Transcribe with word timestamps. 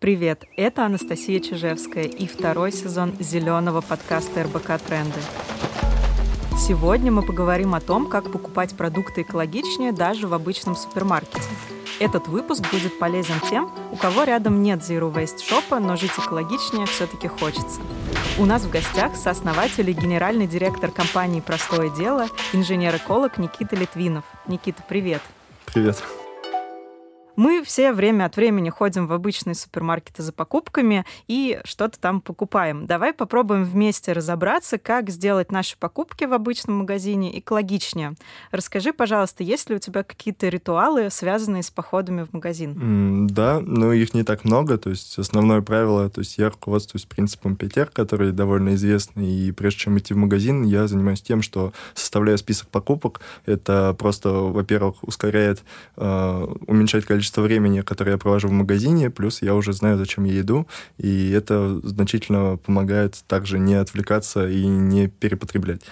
Привет, 0.00 0.44
это 0.56 0.86
Анастасия 0.86 1.40
Чижевская 1.40 2.04
и 2.04 2.28
второй 2.28 2.70
сезон 2.70 3.16
зеленого 3.18 3.80
подкаста 3.80 4.44
РБК 4.44 4.80
«Тренды». 4.86 5.18
Сегодня 6.56 7.10
мы 7.10 7.22
поговорим 7.22 7.74
о 7.74 7.80
том, 7.80 8.06
как 8.06 8.30
покупать 8.30 8.76
продукты 8.76 9.22
экологичнее 9.22 9.90
даже 9.90 10.28
в 10.28 10.34
обычном 10.34 10.76
супермаркете. 10.76 11.42
Этот 11.98 12.28
выпуск 12.28 12.62
будет 12.70 12.96
полезен 13.00 13.40
тем, 13.50 13.72
у 13.90 13.96
кого 13.96 14.22
рядом 14.22 14.62
нет 14.62 14.88
Zero 14.88 15.12
Waste 15.12 15.42
шопа, 15.42 15.80
но 15.80 15.96
жить 15.96 16.12
экологичнее 16.16 16.86
все-таки 16.86 17.26
хочется. 17.26 17.80
У 18.38 18.46
нас 18.46 18.62
в 18.62 18.70
гостях 18.70 19.16
сооснователь 19.16 19.90
и 19.90 19.94
генеральный 19.94 20.46
директор 20.46 20.92
компании 20.92 21.40
«Простое 21.40 21.90
дело» 21.90 22.28
инженер-эколог 22.52 23.36
Никита 23.38 23.74
Литвинов. 23.74 24.24
Никита, 24.46 24.80
привет. 24.88 25.22
Привет. 25.66 26.04
Мы 27.38 27.62
все 27.62 27.92
время 27.92 28.24
от 28.24 28.34
времени 28.34 28.68
ходим 28.68 29.06
в 29.06 29.12
обычные 29.12 29.54
супермаркеты 29.54 30.24
за 30.24 30.32
покупками 30.32 31.04
и 31.28 31.60
что-то 31.62 31.96
там 32.00 32.20
покупаем. 32.20 32.84
Давай 32.84 33.12
попробуем 33.12 33.62
вместе 33.62 34.10
разобраться, 34.10 34.76
как 34.76 35.08
сделать 35.08 35.52
наши 35.52 35.78
покупки 35.78 36.24
в 36.24 36.32
обычном 36.32 36.78
магазине 36.78 37.38
экологичнее. 37.38 38.16
Расскажи, 38.50 38.92
пожалуйста, 38.92 39.44
есть 39.44 39.70
ли 39.70 39.76
у 39.76 39.78
тебя 39.78 40.02
какие-то 40.02 40.48
ритуалы, 40.48 41.10
связанные 41.10 41.62
с 41.62 41.70
походами 41.70 42.24
в 42.24 42.32
магазин? 42.32 42.72
Mm, 42.72 43.26
да, 43.28 43.60
но 43.60 43.92
их 43.92 44.14
не 44.14 44.24
так 44.24 44.44
много. 44.44 44.76
То 44.76 44.90
есть 44.90 45.16
основное 45.16 45.60
правило, 45.60 46.10
то 46.10 46.22
есть 46.22 46.38
я 46.38 46.50
руководствуюсь 46.50 47.04
принципом 47.04 47.54
5 47.54 47.92
который 47.92 48.32
довольно 48.32 48.74
известный. 48.74 49.28
И 49.30 49.52
прежде 49.52 49.78
чем 49.78 49.96
идти 49.96 50.12
в 50.12 50.16
магазин, 50.16 50.64
я 50.64 50.88
занимаюсь 50.88 51.22
тем, 51.22 51.42
что 51.42 51.72
составляю 51.94 52.36
список 52.36 52.66
покупок. 52.66 53.20
Это 53.46 53.94
просто, 53.96 54.30
во-первых, 54.30 54.96
ускоряет, 55.02 55.62
э, 55.96 56.46
уменьшает 56.66 57.04
количество 57.04 57.27
количество 57.28 57.42
времени, 57.42 57.82
которое 57.82 58.12
я 58.12 58.18
провожу 58.18 58.48
в 58.48 58.52
магазине, 58.52 59.10
плюс 59.10 59.42
я 59.42 59.54
уже 59.54 59.72
знаю, 59.72 59.98
зачем 59.98 60.24
я 60.24 60.40
иду, 60.40 60.66
и 60.98 61.30
это 61.30 61.80
значительно 61.82 62.56
помогает 62.56 63.22
также 63.26 63.58
не 63.58 63.74
отвлекаться 63.74 64.48
и 64.48 64.66
не 64.66 65.08
перепотреблять. 65.08 65.82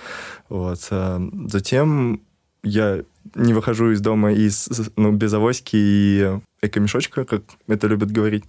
Вот. 0.49 0.79
А 0.91 1.21
затем 1.49 2.21
я 2.63 3.03
не 3.35 3.55
выхожу 3.55 3.93
из 3.93 4.01
дома 4.01 4.33
из, 4.33 4.69
ну, 4.97 5.13
без 5.13 5.33
авоськи 5.35 5.77
и 5.77 6.41
эко-мешочка, 6.63 7.25
как 7.25 7.43
это 7.69 7.87
любят 7.87 8.11
говорить. 8.11 8.45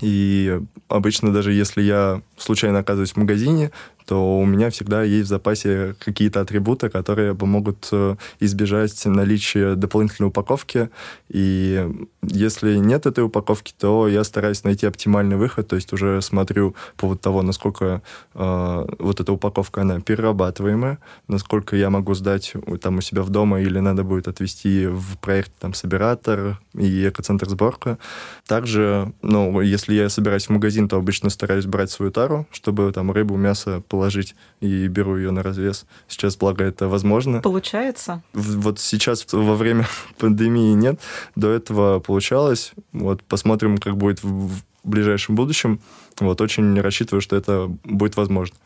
И 0.00 0.60
обычно 0.88 1.32
даже 1.32 1.52
если 1.52 1.82
я 1.82 2.22
случайно 2.38 2.78
оказываюсь 2.78 3.12
в 3.12 3.18
магазине, 3.18 3.70
то 4.06 4.38
у 4.38 4.44
меня 4.44 4.70
всегда 4.70 5.02
есть 5.02 5.26
в 5.26 5.28
запасе 5.28 5.94
какие-то 5.98 6.40
атрибуты, 6.40 6.88
которые 6.88 7.34
помогут 7.34 7.88
э, 7.92 8.16
избежать 8.40 9.04
наличия 9.06 9.74
дополнительной 9.74 10.28
упаковки. 10.28 10.90
И 11.28 11.88
если 12.22 12.76
нет 12.76 13.06
этой 13.06 13.24
упаковки, 13.24 13.72
то 13.78 14.08
я 14.08 14.24
стараюсь 14.24 14.64
найти 14.64 14.86
оптимальный 14.86 15.36
выход, 15.36 15.68
то 15.68 15.76
есть 15.76 15.92
уже 15.92 16.20
смотрю 16.22 16.74
по 16.96 17.02
поводу 17.02 17.20
того, 17.20 17.42
насколько 17.42 18.02
э, 18.34 18.86
вот 18.98 19.20
эта 19.20 19.32
упаковка, 19.32 19.82
она 19.82 20.00
перерабатываемая, 20.00 20.98
насколько 21.28 21.76
я 21.76 21.90
могу 21.90 22.14
сдать 22.14 22.52
там 22.80 22.98
у 22.98 23.00
себя 23.00 23.22
в 23.22 23.30
дома 23.30 23.60
или 23.60 23.78
надо 23.78 24.04
будет 24.04 24.28
отвезти 24.28 24.86
в 24.86 25.18
проект 25.18 25.52
там 25.58 25.74
собиратор 25.74 26.58
и 26.74 27.08
экоцентр 27.08 27.48
сборка. 27.48 27.98
Также, 28.46 29.12
ну, 29.22 29.60
если 29.60 29.94
я 29.94 30.08
собираюсь 30.08 30.46
в 30.46 30.50
магазин, 30.50 30.88
то 30.88 30.96
обычно 30.96 31.30
стараюсь 31.30 31.66
брать 31.66 31.90
свою 31.90 32.12
тару, 32.12 32.46
чтобы 32.50 32.92
там 32.92 33.10
рыбу, 33.10 33.36
мясо 33.36 33.82
положить, 33.90 34.34
и 34.60 34.86
беру 34.86 35.18
ее 35.18 35.32
на 35.32 35.42
развес. 35.42 35.84
Сейчас, 36.08 36.36
благо, 36.36 36.64
это 36.64 36.88
возможно. 36.88 37.42
Получается? 37.42 38.22
Вот 38.32 38.80
сейчас, 38.80 39.26
во 39.30 39.54
время 39.54 39.86
пандемии 40.18 40.72
нет. 40.72 40.98
До 41.36 41.50
этого 41.50 42.00
получалось. 42.00 42.72
Вот 42.92 43.22
посмотрим, 43.24 43.76
как 43.76 43.96
будет 43.96 44.22
в 44.22 44.62
ближайшем 44.84 45.34
будущем. 45.34 45.80
Вот 46.18 46.40
очень 46.40 46.80
рассчитываю, 46.80 47.20
что 47.20 47.36
это 47.36 47.66
будет 47.84 48.16
возможно. 48.16 48.56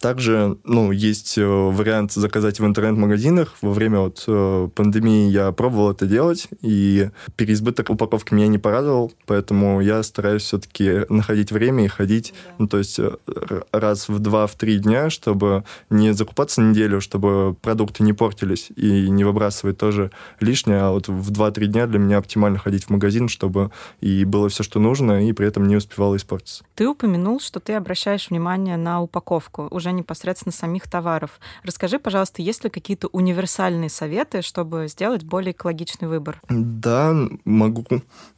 Также, 0.00 0.58
ну, 0.62 0.92
есть 0.92 1.36
э, 1.38 1.44
вариант 1.44 2.12
заказать 2.12 2.60
в 2.60 2.64
интернет-магазинах. 2.64 3.56
Во 3.62 3.72
время 3.72 3.98
вот 4.00 4.22
э, 4.28 4.68
пандемии 4.72 5.28
я 5.28 5.50
пробовал 5.50 5.90
это 5.90 6.06
делать, 6.06 6.46
и 6.62 7.10
переизбыток 7.34 7.90
упаковки 7.90 8.32
меня 8.32 8.46
не 8.46 8.58
порадовал, 8.58 9.12
поэтому 9.26 9.80
я 9.80 10.04
стараюсь 10.04 10.42
все-таки 10.42 11.04
находить 11.08 11.50
время 11.50 11.84
и 11.84 11.88
ходить, 11.88 12.32
да. 12.32 12.54
ну, 12.58 12.68
то 12.68 12.78
есть 12.78 13.00
э, 13.00 13.10
раз 13.72 14.08
в 14.08 14.20
два, 14.20 14.46
в 14.46 14.54
три 14.54 14.78
дня, 14.78 15.10
чтобы 15.10 15.64
не 15.90 16.14
закупаться 16.14 16.62
неделю, 16.62 17.00
чтобы 17.00 17.56
продукты 17.60 18.04
не 18.04 18.12
портились 18.12 18.70
и 18.76 19.10
не 19.10 19.24
выбрасывать 19.24 19.78
тоже 19.78 20.12
лишнее, 20.38 20.78
а 20.78 20.90
вот 20.92 21.08
в 21.08 21.30
два-три 21.30 21.66
дня 21.66 21.88
для 21.88 21.98
меня 21.98 22.18
оптимально 22.18 22.58
ходить 22.58 22.84
в 22.84 22.90
магазин, 22.90 23.28
чтобы 23.28 23.72
и 24.00 24.24
было 24.24 24.48
все, 24.48 24.62
что 24.62 24.78
нужно, 24.78 25.28
и 25.28 25.32
при 25.32 25.48
этом 25.48 25.66
не 25.66 25.74
успевало 25.74 26.14
испортиться. 26.14 26.62
Ты 26.76 26.86
упомянул, 26.86 27.40
что 27.40 27.58
ты 27.58 27.72
обращаешь 27.72 28.30
внимание 28.30 28.76
на 28.76 29.02
упаковку. 29.02 29.66
Уже 29.72 29.87
уже 29.88 29.92
непосредственно 29.92 30.52
самих 30.52 30.88
товаров. 30.88 31.40
Расскажи, 31.64 31.98
пожалуйста, 31.98 32.42
есть 32.42 32.64
ли 32.64 32.70
какие-то 32.70 33.08
универсальные 33.08 33.90
советы, 33.90 34.42
чтобы 34.42 34.86
сделать 34.88 35.24
более 35.24 35.52
экологичный 35.52 36.08
выбор? 36.08 36.40
Да, 36.48 37.14
могу. 37.44 37.86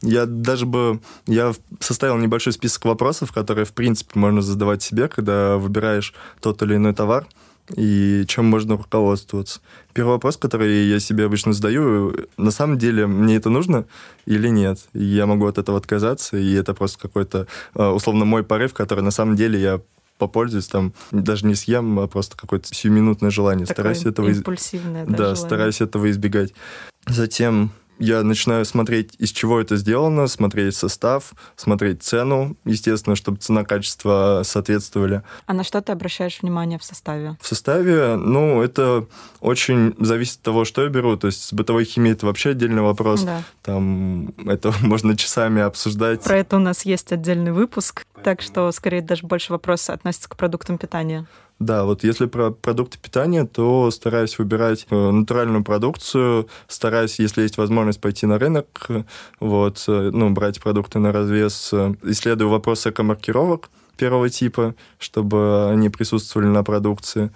Я 0.01 0.25
даже 0.25 0.65
бы... 0.65 1.01
Я 1.27 1.53
составил 1.79 2.17
небольшой 2.17 2.53
список 2.53 2.85
вопросов, 2.85 3.31
которые, 3.31 3.65
в 3.65 3.73
принципе, 3.73 4.19
можно 4.19 4.41
задавать 4.41 4.81
себе, 4.81 5.07
когда 5.07 5.57
выбираешь 5.57 6.13
тот 6.39 6.61
или 6.61 6.75
иной 6.75 6.93
товар 6.93 7.27
и 7.77 8.25
чем 8.27 8.45
можно 8.45 8.75
руководствоваться. 8.75 9.61
Первый 9.93 10.13
вопрос, 10.13 10.35
который 10.35 10.87
я 10.87 10.99
себе 10.99 11.25
обычно 11.25 11.53
задаю, 11.53 12.13
на 12.35 12.51
самом 12.51 12.77
деле 12.77 13.07
мне 13.07 13.35
это 13.35 13.49
нужно 13.49 13.85
или 14.25 14.49
нет? 14.49 14.79
Я 14.93 15.25
могу 15.25 15.45
от 15.45 15.57
этого 15.57 15.77
отказаться, 15.77 16.37
и 16.37 16.53
это 16.53 16.73
просто 16.73 16.99
какой-то, 16.99 17.47
э, 17.75 17.85
условно, 17.85 18.25
мой 18.25 18.43
порыв, 18.43 18.73
который 18.73 19.03
на 19.03 19.11
самом 19.11 19.35
деле 19.35 19.61
я 19.61 19.81
попользуюсь, 20.21 20.67
там 20.67 20.93
даже 21.11 21.47
не 21.47 21.55
съем, 21.55 21.99
а 21.99 22.07
просто 22.07 22.37
какое-то 22.37 22.73
сиюминутное 22.75 23.31
желание. 23.31 23.65
Такое 23.65 23.95
стараюсь 23.95 24.05
этого 24.05 24.29
импульсивное, 24.29 25.05
да, 25.05 25.11
да 25.11 25.17
желание. 25.17 25.35
стараюсь 25.35 25.81
этого 25.81 26.11
избегать. 26.11 26.53
Затем 27.07 27.71
я 28.01 28.23
начинаю 28.23 28.65
смотреть, 28.65 29.15
из 29.19 29.31
чего 29.31 29.61
это 29.61 29.77
сделано, 29.77 30.27
смотреть 30.27 30.75
состав, 30.75 31.33
смотреть 31.55 32.03
цену, 32.03 32.57
естественно, 32.65 33.15
чтобы 33.15 33.37
цена-качество 33.37 34.41
соответствовали. 34.43 35.21
А 35.45 35.53
на 35.53 35.63
что 35.63 35.81
ты 35.81 35.91
обращаешь 35.91 36.39
внимание 36.41 36.79
в 36.79 36.83
составе? 36.83 37.37
В 37.39 37.47
составе, 37.47 38.15
ну, 38.15 38.61
это 38.61 39.05
очень 39.39 39.95
зависит 39.99 40.37
от 40.37 40.43
того, 40.43 40.65
что 40.65 40.83
я 40.83 40.89
беру. 40.89 41.15
То 41.15 41.27
есть 41.27 41.43
с 41.43 41.53
бытовой 41.53 41.85
химией 41.85 42.13
это 42.13 42.25
вообще 42.25 42.49
отдельный 42.49 42.81
вопрос. 42.81 43.21
Да. 43.21 43.43
Там 43.61 44.33
это 44.45 44.73
можно 44.81 45.15
часами 45.15 45.61
обсуждать. 45.61 46.23
Про 46.23 46.37
это 46.37 46.55
у 46.55 46.59
нас 46.59 46.85
есть 46.85 47.11
отдельный 47.11 47.51
выпуск, 47.51 48.05
так 48.23 48.41
что, 48.41 48.71
скорее, 48.71 49.01
даже 49.01 49.25
больше 49.25 49.53
вопросов 49.53 49.95
относится 49.95 50.27
к 50.27 50.35
продуктам 50.35 50.77
питания. 50.77 51.27
Да, 51.61 51.85
вот 51.85 52.03
если 52.03 52.25
про 52.25 52.49
продукты 52.49 52.97
питания, 52.97 53.45
то 53.45 53.91
стараюсь 53.91 54.39
выбирать 54.39 54.87
э, 54.89 55.11
натуральную 55.11 55.63
продукцию, 55.63 56.47
стараюсь, 56.67 57.19
если 57.19 57.43
есть 57.43 57.57
возможность, 57.57 58.01
пойти 58.01 58.25
на 58.25 58.39
рынок, 58.39 58.87
вот, 59.39 59.83
э, 59.87 60.09
ну, 60.11 60.31
брать 60.31 60.59
продукты 60.59 60.97
на 60.97 61.11
развес, 61.11 61.71
исследую 62.01 62.49
вопросы 62.49 62.89
эко-маркировок 62.89 63.69
первого 63.95 64.27
типа, 64.27 64.73
чтобы 64.97 65.69
они 65.69 65.89
присутствовали 65.89 66.47
на 66.47 66.63
продукции. 66.63 67.29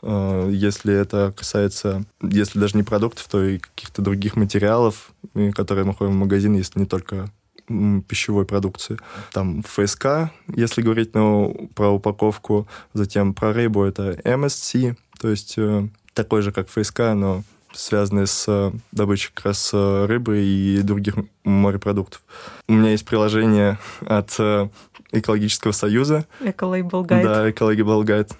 Э, 0.00 0.48
если 0.52 0.94
это 0.94 1.34
касается, 1.36 2.04
если 2.22 2.60
даже 2.60 2.76
не 2.76 2.84
продуктов, 2.84 3.26
то 3.28 3.44
и 3.44 3.58
каких-то 3.58 4.00
других 4.00 4.36
материалов, 4.36 5.10
которые 5.56 5.84
мы 5.84 5.92
ходим 5.92 6.12
в 6.12 6.20
магазин, 6.20 6.54
если 6.54 6.78
не 6.78 6.86
только 6.86 7.32
пищевой 7.66 8.44
продукции. 8.44 8.98
Там 9.32 9.62
ФСК, 9.62 10.30
если 10.54 10.82
говорить 10.82 11.14
ну, 11.14 11.70
про 11.74 11.90
упаковку, 11.90 12.66
затем 12.92 13.34
про 13.34 13.52
рыбу 13.52 13.84
это 13.84 14.12
MSC, 14.24 14.96
то 15.20 15.28
есть 15.28 15.54
э, 15.56 15.88
такой 16.14 16.42
же, 16.42 16.52
как 16.52 16.68
ФСК, 16.68 17.00
но 17.14 17.42
связанный 17.72 18.26
с 18.26 18.44
э, 18.48 18.72
добычей 18.92 19.30
как 19.34 19.46
раз 19.46 19.70
э, 19.72 20.04
рыбы 20.06 20.42
и 20.42 20.82
других 20.82 21.14
морепродуктов. 21.44 22.22
У 22.68 22.72
меня 22.72 22.90
есть 22.90 23.04
приложение 23.04 23.78
от 24.06 24.34
э, 24.38 24.68
Экологического 25.14 25.72
союза. 25.72 26.26
Эколейбл 26.40 27.04
гайд. 27.04 27.22
Да, 27.22 27.50
Эколейбл 27.50 28.02
гайд. 28.02 28.32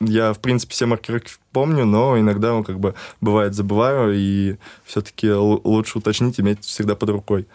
Я, 0.00 0.32
в 0.32 0.38
принципе, 0.40 0.72
все 0.74 0.86
маркировки 0.86 1.32
помню, 1.52 1.86
но 1.86 2.18
иногда, 2.20 2.52
ну, 2.52 2.62
как 2.62 2.78
бы, 2.78 2.94
бывает, 3.20 3.54
забываю, 3.54 4.14
и 4.14 4.56
все-таки 4.84 5.30
лучше 5.32 5.98
уточнить, 5.98 6.38
иметь 6.38 6.64
всегда 6.64 6.94
под 6.94 7.08
рукой. 7.10 7.46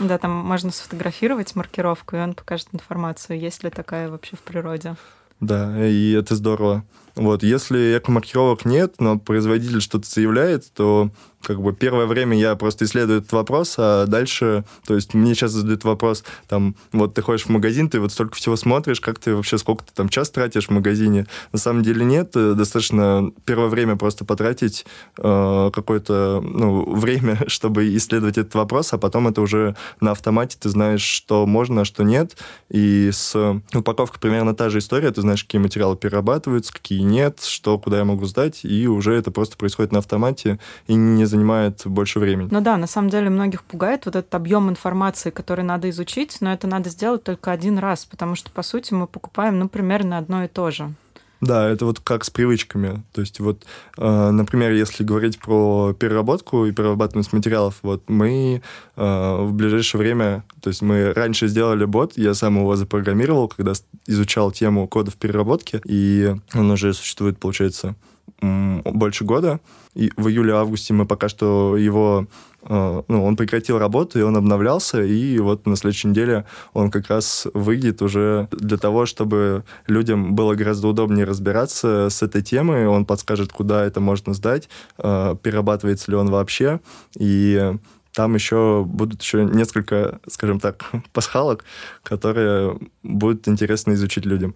Да, 0.00 0.16
там 0.16 0.32
можно 0.32 0.70
сфотографировать 0.70 1.54
маркировку, 1.54 2.16
и 2.16 2.20
он 2.20 2.32
покажет 2.34 2.68
информацию, 2.72 3.38
есть 3.38 3.62
ли 3.62 3.70
такая 3.70 4.08
вообще 4.08 4.34
в 4.36 4.40
природе. 4.40 4.96
Да, 5.40 5.86
и 5.86 6.12
это 6.12 6.34
здорово. 6.34 6.84
Вот, 7.20 7.42
если 7.42 7.98
экомаркировок 7.98 8.64
нет, 8.64 8.94
но 8.98 9.18
производитель 9.18 9.82
что-то 9.82 10.08
заявляет, 10.08 10.72
то 10.72 11.10
как 11.42 11.60
бы 11.60 11.72
первое 11.72 12.06
время 12.06 12.38
я 12.38 12.54
просто 12.54 12.84
исследую 12.84 13.18
этот 13.20 13.32
вопрос, 13.32 13.74
а 13.78 14.06
дальше, 14.06 14.64
то 14.86 14.94
есть 14.94 15.14
мне 15.14 15.34
сейчас 15.34 15.52
задают 15.52 15.84
вопрос, 15.84 16.24
там, 16.48 16.76
вот 16.92 17.14
ты 17.14 17.22
ходишь 17.22 17.44
в 17.44 17.48
магазин, 17.48 17.88
ты 17.88 18.00
вот 18.00 18.12
столько 18.12 18.36
всего 18.36 18.56
смотришь, 18.56 19.00
как 19.00 19.18
ты 19.18 19.34
вообще, 19.34 19.56
сколько 19.58 19.84
ты 19.84 19.92
там 19.94 20.08
час 20.08 20.30
тратишь 20.30 20.68
в 20.68 20.70
магазине. 20.70 21.26
На 21.52 21.58
самом 21.58 21.82
деле 21.82 22.04
нет, 22.04 22.32
э, 22.34 22.54
достаточно 22.54 23.32
первое 23.44 23.68
время 23.68 23.96
просто 23.96 24.24
потратить 24.24 24.84
э, 25.18 25.70
какое-то 25.72 26.42
ну, 26.42 26.94
время, 26.94 27.38
чтобы 27.46 27.96
исследовать 27.96 28.38
этот 28.38 28.54
вопрос, 28.54 28.92
а 28.92 28.98
потом 28.98 29.28
это 29.28 29.40
уже 29.40 29.76
на 30.00 30.10
автомате 30.10 30.58
ты 30.60 30.68
знаешь, 30.68 31.02
что 31.02 31.46
можно, 31.46 31.82
а 31.82 31.84
что 31.84 32.02
нет. 32.02 32.36
И 32.70 33.10
с 33.12 33.60
упаковкой 33.74 34.20
примерно 34.20 34.54
та 34.54 34.68
же 34.68 34.78
история, 34.78 35.10
ты 35.10 35.22
знаешь, 35.22 35.44
какие 35.44 35.60
материалы 35.60 35.96
перерабатываются, 35.96 36.72
какие 36.72 37.00
нет, 37.10 37.40
что, 37.40 37.78
куда 37.78 37.98
я 37.98 38.04
могу 38.04 38.24
сдать, 38.24 38.64
и 38.64 38.88
уже 38.88 39.14
это 39.14 39.30
просто 39.30 39.56
происходит 39.56 39.92
на 39.92 39.98
автомате, 39.98 40.58
и 40.86 40.94
не 40.94 41.24
занимает 41.24 41.82
больше 41.84 42.18
времени. 42.18 42.48
Ну 42.50 42.60
да, 42.60 42.76
на 42.76 42.86
самом 42.86 43.10
деле 43.10 43.28
многих 43.30 43.64
пугает 43.64 44.06
вот 44.06 44.16
этот 44.16 44.34
объем 44.34 44.70
информации, 44.70 45.30
который 45.30 45.64
надо 45.64 45.90
изучить, 45.90 46.38
но 46.40 46.52
это 46.52 46.66
надо 46.66 46.88
сделать 46.90 47.22
только 47.24 47.50
один 47.50 47.78
раз, 47.78 48.04
потому 48.04 48.34
что, 48.34 48.50
по 48.50 48.62
сути, 48.62 48.94
мы 48.94 49.06
покупаем, 49.06 49.58
ну, 49.58 49.68
примерно 49.68 50.18
одно 50.18 50.44
и 50.44 50.48
то 50.48 50.70
же. 50.70 50.94
Да, 51.40 51.68
это 51.68 51.86
вот 51.86 52.00
как 52.00 52.24
с 52.24 52.30
привычками. 52.30 53.02
То 53.12 53.22
есть 53.22 53.40
вот, 53.40 53.64
э, 53.96 54.30
например, 54.30 54.72
если 54.72 55.04
говорить 55.04 55.38
про 55.38 55.94
переработку 55.98 56.66
и 56.66 56.72
перерабатываемость 56.72 57.32
материалов, 57.32 57.76
вот 57.82 58.08
мы 58.08 58.62
э, 58.96 59.36
в 59.40 59.52
ближайшее 59.52 60.00
время, 60.00 60.44
то 60.60 60.68
есть 60.68 60.82
мы 60.82 61.14
раньше 61.14 61.48
сделали 61.48 61.86
бот, 61.86 62.18
я 62.18 62.34
сам 62.34 62.58
его 62.58 62.76
запрограммировал, 62.76 63.48
когда 63.48 63.72
изучал 64.06 64.52
тему 64.52 64.86
кодов 64.86 65.16
переработки, 65.16 65.80
и 65.86 66.34
он 66.54 66.70
уже 66.70 66.92
существует, 66.92 67.38
получается, 67.38 67.96
больше 68.42 69.24
года. 69.24 69.60
И 69.94 70.12
в 70.16 70.28
июле-августе 70.28 70.94
мы 70.94 71.06
пока 71.06 71.28
что 71.28 71.76
его 71.76 72.26
ну, 72.68 73.24
он 73.24 73.36
прекратил 73.36 73.78
работу, 73.78 74.18
и 74.18 74.22
он 74.22 74.36
обновлялся, 74.36 75.02
и 75.02 75.38
вот 75.38 75.66
на 75.66 75.76
следующей 75.76 76.08
неделе 76.08 76.44
он 76.72 76.90
как 76.90 77.08
раз 77.08 77.46
выйдет 77.54 78.02
уже 78.02 78.48
для 78.52 78.76
того, 78.76 79.06
чтобы 79.06 79.64
людям 79.86 80.34
было 80.34 80.54
гораздо 80.54 80.88
удобнее 80.88 81.24
разбираться 81.24 82.08
с 82.10 82.22
этой 82.22 82.42
темой, 82.42 82.86
он 82.86 83.06
подскажет, 83.06 83.52
куда 83.52 83.84
это 83.84 84.00
можно 84.00 84.34
сдать, 84.34 84.68
э, 84.98 85.36
перерабатывается 85.42 86.10
ли 86.10 86.16
он 86.16 86.30
вообще, 86.30 86.80
и 87.18 87.74
там 88.12 88.34
еще 88.34 88.84
будут 88.86 89.22
еще 89.22 89.44
несколько, 89.44 90.20
скажем 90.28 90.60
так, 90.60 90.90
пасхалок, 91.12 91.64
которые 92.02 92.78
будут 93.02 93.48
интересно 93.48 93.92
изучить 93.92 94.26
людям. 94.26 94.54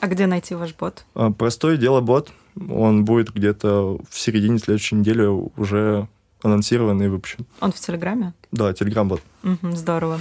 А 0.00 0.08
где 0.08 0.26
найти 0.26 0.54
ваш 0.54 0.74
бот? 0.74 1.04
А, 1.14 1.30
простое 1.30 1.76
дело 1.76 2.00
бот. 2.00 2.32
Он 2.68 3.04
будет 3.04 3.32
где-то 3.32 3.98
в 4.08 4.18
середине 4.18 4.58
следующей 4.58 4.96
недели 4.96 5.24
уже 5.24 6.08
анонсирован 6.42 7.02
и 7.02 7.08
выпущен. 7.08 7.46
Он 7.60 7.72
в 7.72 7.80
Телеграме? 7.80 8.34
Да, 8.52 8.72
Телеграм-бот. 8.72 9.20
Угу, 9.42 9.72
здорово. 9.72 10.20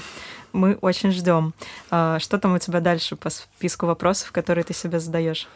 Мы 0.53 0.75
очень 0.75 1.11
ждем. 1.11 1.53
А, 1.89 2.19
что 2.19 2.37
там 2.37 2.53
у 2.53 2.59
тебя 2.59 2.79
дальше 2.79 3.15
по 3.15 3.29
списку 3.29 3.85
вопросов, 3.85 4.31
которые 4.31 4.63
ты 4.63 4.73
себе 4.73 4.99
задаешь? 4.99 5.47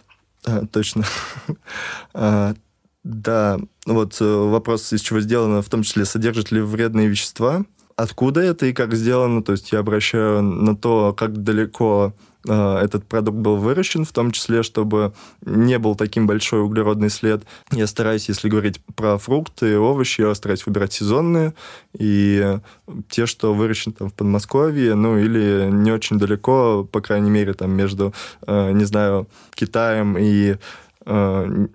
А, 0.45 0.65
точно. 0.65 1.05
а, 2.13 2.53
да, 3.03 3.59
вот 3.85 4.17
э, 4.19 4.25
вопрос, 4.25 4.91
из 4.91 5.01
чего 5.01 5.21
сделано, 5.21 5.61
в 5.61 5.69
том 5.69 5.83
числе, 5.83 6.05
содержит 6.05 6.51
ли 6.51 6.61
вредные 6.61 7.07
вещества, 7.07 7.63
откуда 7.95 8.41
это 8.41 8.65
и 8.65 8.73
как 8.73 8.93
сделано. 8.93 9.41
То 9.41 9.53
есть 9.53 9.71
я 9.71 9.79
обращаю 9.79 10.41
на 10.41 10.75
то, 10.75 11.13
как 11.13 11.43
далеко 11.43 12.13
этот 12.53 13.05
продукт 13.05 13.37
был 13.37 13.57
выращен, 13.57 14.05
в 14.05 14.11
том 14.11 14.31
числе, 14.31 14.63
чтобы 14.63 15.13
не 15.45 15.77
был 15.79 15.95
таким 15.95 16.27
большой 16.27 16.61
углеродный 16.61 17.09
след. 17.09 17.43
Я 17.71 17.87
стараюсь, 17.87 18.29
если 18.29 18.49
говорить 18.49 18.81
про 18.95 19.17
фрукты 19.17 19.73
и 19.73 19.75
овощи, 19.75 20.21
я 20.21 20.33
стараюсь 20.35 20.65
выбирать 20.65 20.93
сезонные, 20.93 21.53
и 21.97 22.57
те, 23.09 23.25
что 23.25 23.53
выращены 23.53 23.93
там 23.93 24.09
в 24.09 24.13
Подмосковье, 24.13 24.95
ну 24.95 25.17
или 25.17 25.69
не 25.71 25.91
очень 25.91 26.17
далеко, 26.17 26.87
по 26.91 27.01
крайней 27.01 27.29
мере, 27.29 27.53
там 27.53 27.71
между, 27.71 28.13
э, 28.47 28.71
не 28.71 28.85
знаю, 28.85 29.27
Китаем 29.53 30.17
и 30.17 30.57
э, 31.05 31.67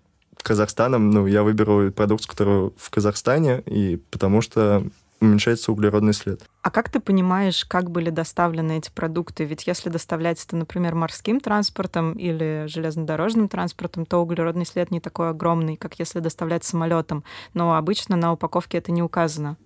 Казахстаном, 0.45 1.11
ну, 1.11 1.27
я 1.27 1.43
выберу 1.43 1.91
продукцию, 1.91 2.31
которую 2.31 2.75
в 2.77 2.91
Казахстане, 2.91 3.63
и 3.67 3.97
потому 4.11 4.43
что 4.43 4.85
уменьшается 5.25 5.73
углеродный 5.73 6.13
след. 6.13 6.43
А 6.63 6.71
как 6.71 6.89
ты 6.89 7.01
понимаешь, 7.01 7.65
как 7.65 7.91
были 7.91 8.11
доставлены 8.11 8.79
эти 8.79 8.91
продукты? 8.91 9.45
Ведь 9.45 9.67
если 9.67 9.89
доставлять 9.91 10.43
это, 10.45 10.57
например, 10.57 10.95
морским 10.95 11.41
транспортом 11.41 12.13
или 12.13 12.65
железнодорожным 12.69 13.49
транспортом, 13.49 14.07
то 14.07 14.23
углеродный 14.23 14.67
след 14.67 14.91
не 14.91 15.01
такой 15.01 15.31
огромный, 15.31 15.77
как 15.77 15.99
если 15.99 16.21
доставлять 16.21 16.65
самолетом. 16.65 17.25
Но 17.53 17.75
обычно 17.75 18.17
на 18.17 18.33
упаковке 18.33 18.79
это 18.79 18.93
не 18.93 19.03
указано. 19.03 19.57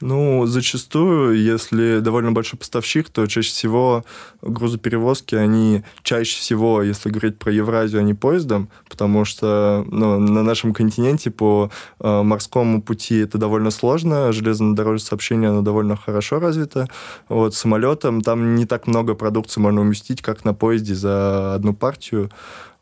Ну, 0.00 0.46
зачастую, 0.46 1.42
если 1.42 1.98
довольно 1.98 2.30
большой 2.30 2.56
поставщик, 2.56 3.08
то 3.08 3.26
чаще 3.26 3.50
всего 3.50 4.04
грузоперевозки, 4.42 5.34
они 5.34 5.82
чаще 6.02 6.38
всего, 6.38 6.82
если 6.82 7.10
говорить 7.10 7.38
про 7.38 7.50
Евразию, 7.50 8.00
они 8.00 8.14
поездом, 8.14 8.68
потому 8.88 9.24
что 9.24 9.84
ну, 9.90 10.20
на 10.20 10.44
нашем 10.44 10.72
континенте 10.72 11.32
по 11.32 11.70
э, 11.98 12.22
морскому 12.22 12.80
пути 12.80 13.18
это 13.18 13.38
довольно 13.38 13.72
сложно, 13.72 14.30
железнодорожное 14.30 15.04
сообщение, 15.04 15.50
оно 15.50 15.62
довольно 15.62 15.96
хорошо 15.96 16.38
развито. 16.38 16.88
Вот 17.28 17.56
самолетом 17.56 18.20
там 18.20 18.54
не 18.54 18.66
так 18.66 18.86
много 18.86 19.14
продукции 19.14 19.60
можно 19.60 19.80
уместить, 19.80 20.22
как 20.22 20.44
на 20.44 20.54
поезде 20.54 20.94
за 20.94 21.54
одну 21.54 21.74
партию. 21.74 22.30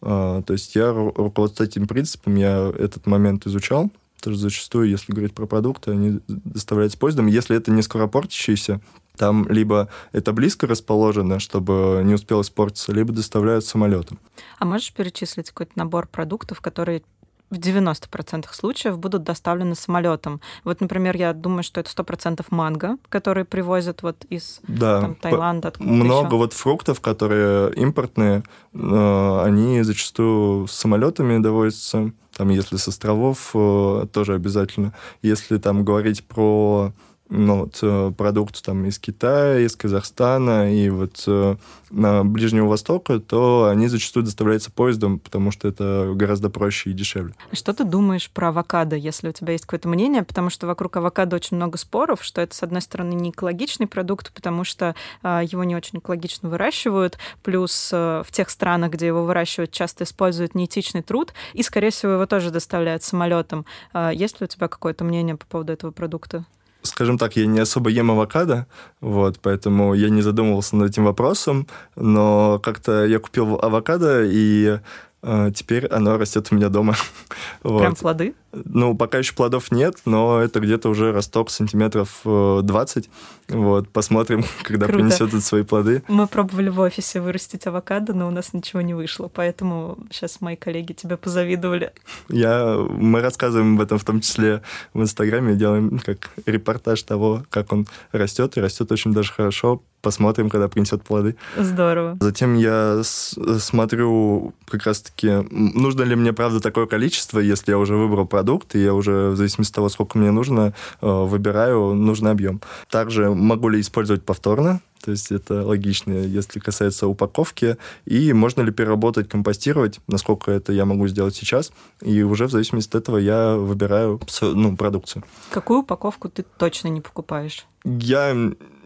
Э, 0.03 0.43
то 0.47 0.53
есть 0.53 0.75
я 0.77 0.93
руководствуюсь 0.93 1.71
этим 1.71 1.87
принципом, 1.87 2.35
я 2.35 2.71
этот 2.79 3.07
момент 3.07 3.47
изучал, 3.47 3.91
тоже 4.27 4.39
зачастую, 4.39 4.89
если 4.89 5.13
говорить 5.13 5.35
про 5.35 5.47
продукты, 5.47 5.93
они 5.93 6.21
доставляются 6.27 6.99
поездом. 6.99 7.29
Если 7.29 7.57
это 7.57 7.71
не 7.71 7.81
скоропортящиеся, 7.81 8.81
там 9.17 9.49
либо 9.49 9.89
это 10.11 10.33
близко 10.33 10.67
расположено, 10.67 11.39
чтобы 11.39 12.03
не 12.05 12.15
успел 12.15 12.41
испортиться, 12.41 12.91
либо 12.91 13.13
доставляют 13.13 13.65
самолетом. 13.65 14.19
А 14.59 14.65
можешь 14.65 14.93
перечислить 14.93 15.51
какой-то 15.51 15.75
набор 15.77 16.09
продуктов, 16.09 16.61
которые 16.61 17.05
в 17.51 17.59
90% 17.59 18.47
случаев 18.53 18.99
будут 18.99 19.23
доставлены 19.23 19.75
самолетом. 19.75 20.41
Вот, 20.65 20.81
например, 20.81 21.17
я 21.17 21.33
думаю, 21.33 21.63
что 21.63 21.81
это 21.81 21.91
100% 21.91 22.45
манго, 22.51 22.97
которые 23.09 23.45
привозят 23.45 24.03
вот 24.03 24.25
из 24.29 24.61
да, 24.67 25.01
там, 25.01 25.15
Таиланда. 25.15 25.73
Много 25.79 26.27
еще. 26.27 26.37
вот 26.37 26.53
фруктов, 26.53 27.01
которые 27.01 27.73
импортные, 27.75 28.43
они 28.75 29.83
зачастую 29.83 30.67
с 30.67 30.73
самолетами 30.73 31.39
довозятся. 31.39 32.13
Там, 32.37 32.51
если 32.51 32.77
с 32.77 32.87
островов, 32.87 33.53
э, 33.55 34.07
тоже 34.13 34.35
обязательно. 34.35 34.93
Если 35.23 35.57
там 35.57 35.85
говорить 35.87 36.23
про 36.23 36.93
ну, 37.29 37.61
вот, 37.61 37.79
э, 37.83 38.13
продукт 38.17 38.65
там 38.65 38.85
из 38.87 38.99
Китая, 38.99 39.59
из 39.59 39.75
Казахстана 39.75 40.73
и 40.73 40.89
вот 40.91 41.25
э, 41.27 41.57
на 41.91 42.25
Ближнего 42.25 42.69
Востока, 42.69 43.19
то 43.19 43.69
они 43.69 43.89
зачастую 43.89 44.25
доставляются 44.25 44.71
поездом, 44.71 45.19
потому 45.19 45.51
что 45.51 45.67
это 45.67 46.13
гораздо 46.15 46.51
проще 46.51 46.91
и 46.91 46.93
дешевле. 46.93 47.35
А 47.51 47.57
что 47.57 47.73
ты 47.73 47.85
думаешь 47.85 48.31
про 48.31 48.49
авокадо, 48.49 48.95
если 48.95 49.29
у 49.29 49.33
тебя 49.33 49.53
есть 49.53 49.65
какое-то 49.65 49.89
мнение? 49.89 50.23
Потому 50.23 50.51
что 50.51 50.67
вокруг 50.67 50.97
авокадо 50.97 51.37
очень 51.37 51.57
много 51.57 51.79
споров, 51.79 52.23
что 52.23 52.41
это, 52.41 52.55
с 52.55 52.63
одной 52.63 52.81
стороны, 52.81 53.15
не 53.15 53.31
экологичный 53.31 53.89
продукт, 53.89 54.33
потому 54.33 54.63
что 54.63 54.95
э, 55.23 55.43
его 55.51 55.65
не 55.65 55.75
очень 55.75 55.99
экологично 55.99 56.49
выращивают, 56.49 57.19
плюс 57.43 57.91
в 57.91 58.27
тех 58.31 58.51
странах, 58.51 58.93
где 58.93 59.07
его 59.07 59.25
выращивают, 59.25 59.73
часто 59.73 60.05
используют 60.05 60.55
неэтичный 60.55 61.03
труд, 61.03 61.33
и, 61.55 61.63
скорее 61.63 61.91
всего, 61.91 62.13
его 62.13 62.27
тоже 62.27 62.51
доставляют 62.51 63.03
самолетом. 63.03 63.65
Есть 64.13 64.41
ли 64.41 64.45
у 64.45 64.47
тебя 64.47 64.69
какое-то 64.69 65.05
мнение 65.05 65.37
по 65.37 65.47
поводу 65.47 65.73
этого 65.73 65.91
продукта? 65.91 66.45
Скажем 66.87 67.19
так, 67.19 67.37
я 67.37 67.47
не 67.47 67.61
особо 67.61 67.91
ем 67.91 68.11
авокадо, 68.11 68.67
вот, 69.01 69.39
поэтому 69.41 69.95
я 69.95 70.09
не 70.09 70.23
задумывался 70.23 70.77
над 70.77 70.91
этим 70.91 71.05
вопросом, 71.05 71.67
но 71.97 72.59
как-то 72.63 73.05
я 73.05 73.19
купил 73.19 73.59
авокадо, 73.61 74.25
и 74.25 74.79
э, 75.23 75.51
теперь 75.55 75.87
оно 75.87 76.19
растет 76.19 76.49
у 76.51 76.55
меня 76.55 76.69
дома. 76.69 76.97
Вот. 77.63 77.99
плоды? 77.99 78.35
Ну, 78.65 78.97
пока 78.97 79.19
еще 79.19 79.35
плодов 79.35 79.71
нет, 79.71 79.99
но 80.05 80.41
это 80.41 80.61
где-то 80.61 80.89
уже 80.89 81.13
росток 81.13 81.51
сантиметров 81.51 82.21
20. 82.25 83.07
Э, 83.49 83.57
вот, 83.57 83.89
посмотрим, 83.89 84.45
когда 84.63 84.87
Круто. 84.87 84.99
принесет 84.99 85.29
это 85.29 85.41
свои 85.41 85.63
плоды. 85.63 86.03
Мы 86.09 86.27
пробовали 86.27 86.69
в 86.69 86.81
офисе 86.81 87.21
вырастить 87.21 87.67
авокадо, 87.67 88.15
но 88.15 88.29
у 88.29 88.31
нас 88.31 88.53
ничего 88.53 88.81
не 88.81 88.95
вышло, 88.95 89.29
поэтому 89.33 89.99
сейчас 90.11 90.41
мои 90.41 90.57
коллеги 90.57 90.93
тебе 90.93 91.17
позавидовали. 91.17 91.93
Я, 92.29 92.77
мы 92.77 93.21
рассказываем 93.21 93.75
об 93.75 93.81
этом 93.81 93.99
в 93.99 94.05
том 94.05 94.21
числе 94.21 94.63
в 94.95 95.03
Инстаграме, 95.03 95.55
делаем 95.55 95.99
как 95.99 96.31
репортаж 96.47 97.03
того, 97.03 97.45
как 97.51 97.73
он 97.73 97.87
растет, 98.13 98.57
и 98.57 98.61
растет 98.61 98.91
очень 98.93 99.13
даже 99.13 99.33
хорошо. 99.33 99.83
Посмотрим, 100.03 100.51
когда 100.51 100.69
принесет 100.69 101.03
плоды. 101.03 101.35
Здорово. 101.57 102.17
Затем 102.21 102.55
я 102.55 103.01
смотрю 103.03 104.55
как 104.69 104.85
раз-таки, 104.87 105.45
нужно 105.51 106.03
ли 106.03 106.15
мне, 106.15 106.33
правда, 106.33 106.61
такое 106.61 106.87
количество, 106.87 107.41
если 107.41 107.73
я 107.73 107.79
уже 107.79 107.97
выбрал 107.97 108.25
продукт, 108.25 108.46
продукт, 108.47 108.77
и 108.77 108.83
я 108.83 108.95
уже 108.95 109.31
в 109.31 109.37
зависимости 109.37 109.73
от 109.73 109.75
того, 109.75 109.89
сколько 109.89 110.19
мне 110.19 110.31
нужно, 110.31 110.73
э, 111.03 111.07
выбираю 111.07 111.95
нужный 111.95 112.31
объем. 112.31 112.61
Также 112.91 113.35
могу 113.35 113.69
ли 113.69 113.81
использовать 113.81 114.23
повторно, 114.23 114.81
то 115.05 115.11
есть 115.11 115.33
это 115.33 115.65
логично, 115.67 116.13
если 116.13 116.61
касается 116.61 117.07
упаковки. 117.07 117.77
И 118.07 118.33
можно 118.33 118.63
ли 118.63 118.73
переработать, 118.73 119.29
компостировать, 119.29 120.01
насколько 120.09 120.51
это 120.51 120.73
я 120.73 120.85
могу 120.85 121.09
сделать 121.09 121.35
сейчас. 121.37 121.73
И 122.03 122.23
уже 122.23 122.47
в 122.47 122.51
зависимости 122.51 122.97
от 122.97 123.03
этого 123.03 123.19
я 123.19 123.55
выбираю 123.55 124.21
ну, 124.43 124.77
продукцию. 124.77 125.23
Какую 125.51 125.81
упаковку 125.81 126.29
ты 126.29 126.45
точно 126.59 126.89
не 126.89 127.01
покупаешь? 127.01 127.67
Я 127.85 128.35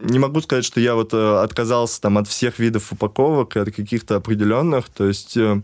не 0.01 0.19
могу 0.19 0.41
сказать, 0.41 0.65
что 0.65 0.79
я 0.79 0.93
вот 0.93 1.13
э, 1.13 1.43
отказался 1.43 2.01
там 2.01 2.17
от 2.17 2.27
всех 2.27 2.59
видов 2.59 2.91
упаковок, 2.91 3.57
от 3.57 3.71
каких-то 3.71 4.15
определенных. 4.15 4.89
То 4.89 5.07
есть 5.07 5.37
э, 5.37 5.61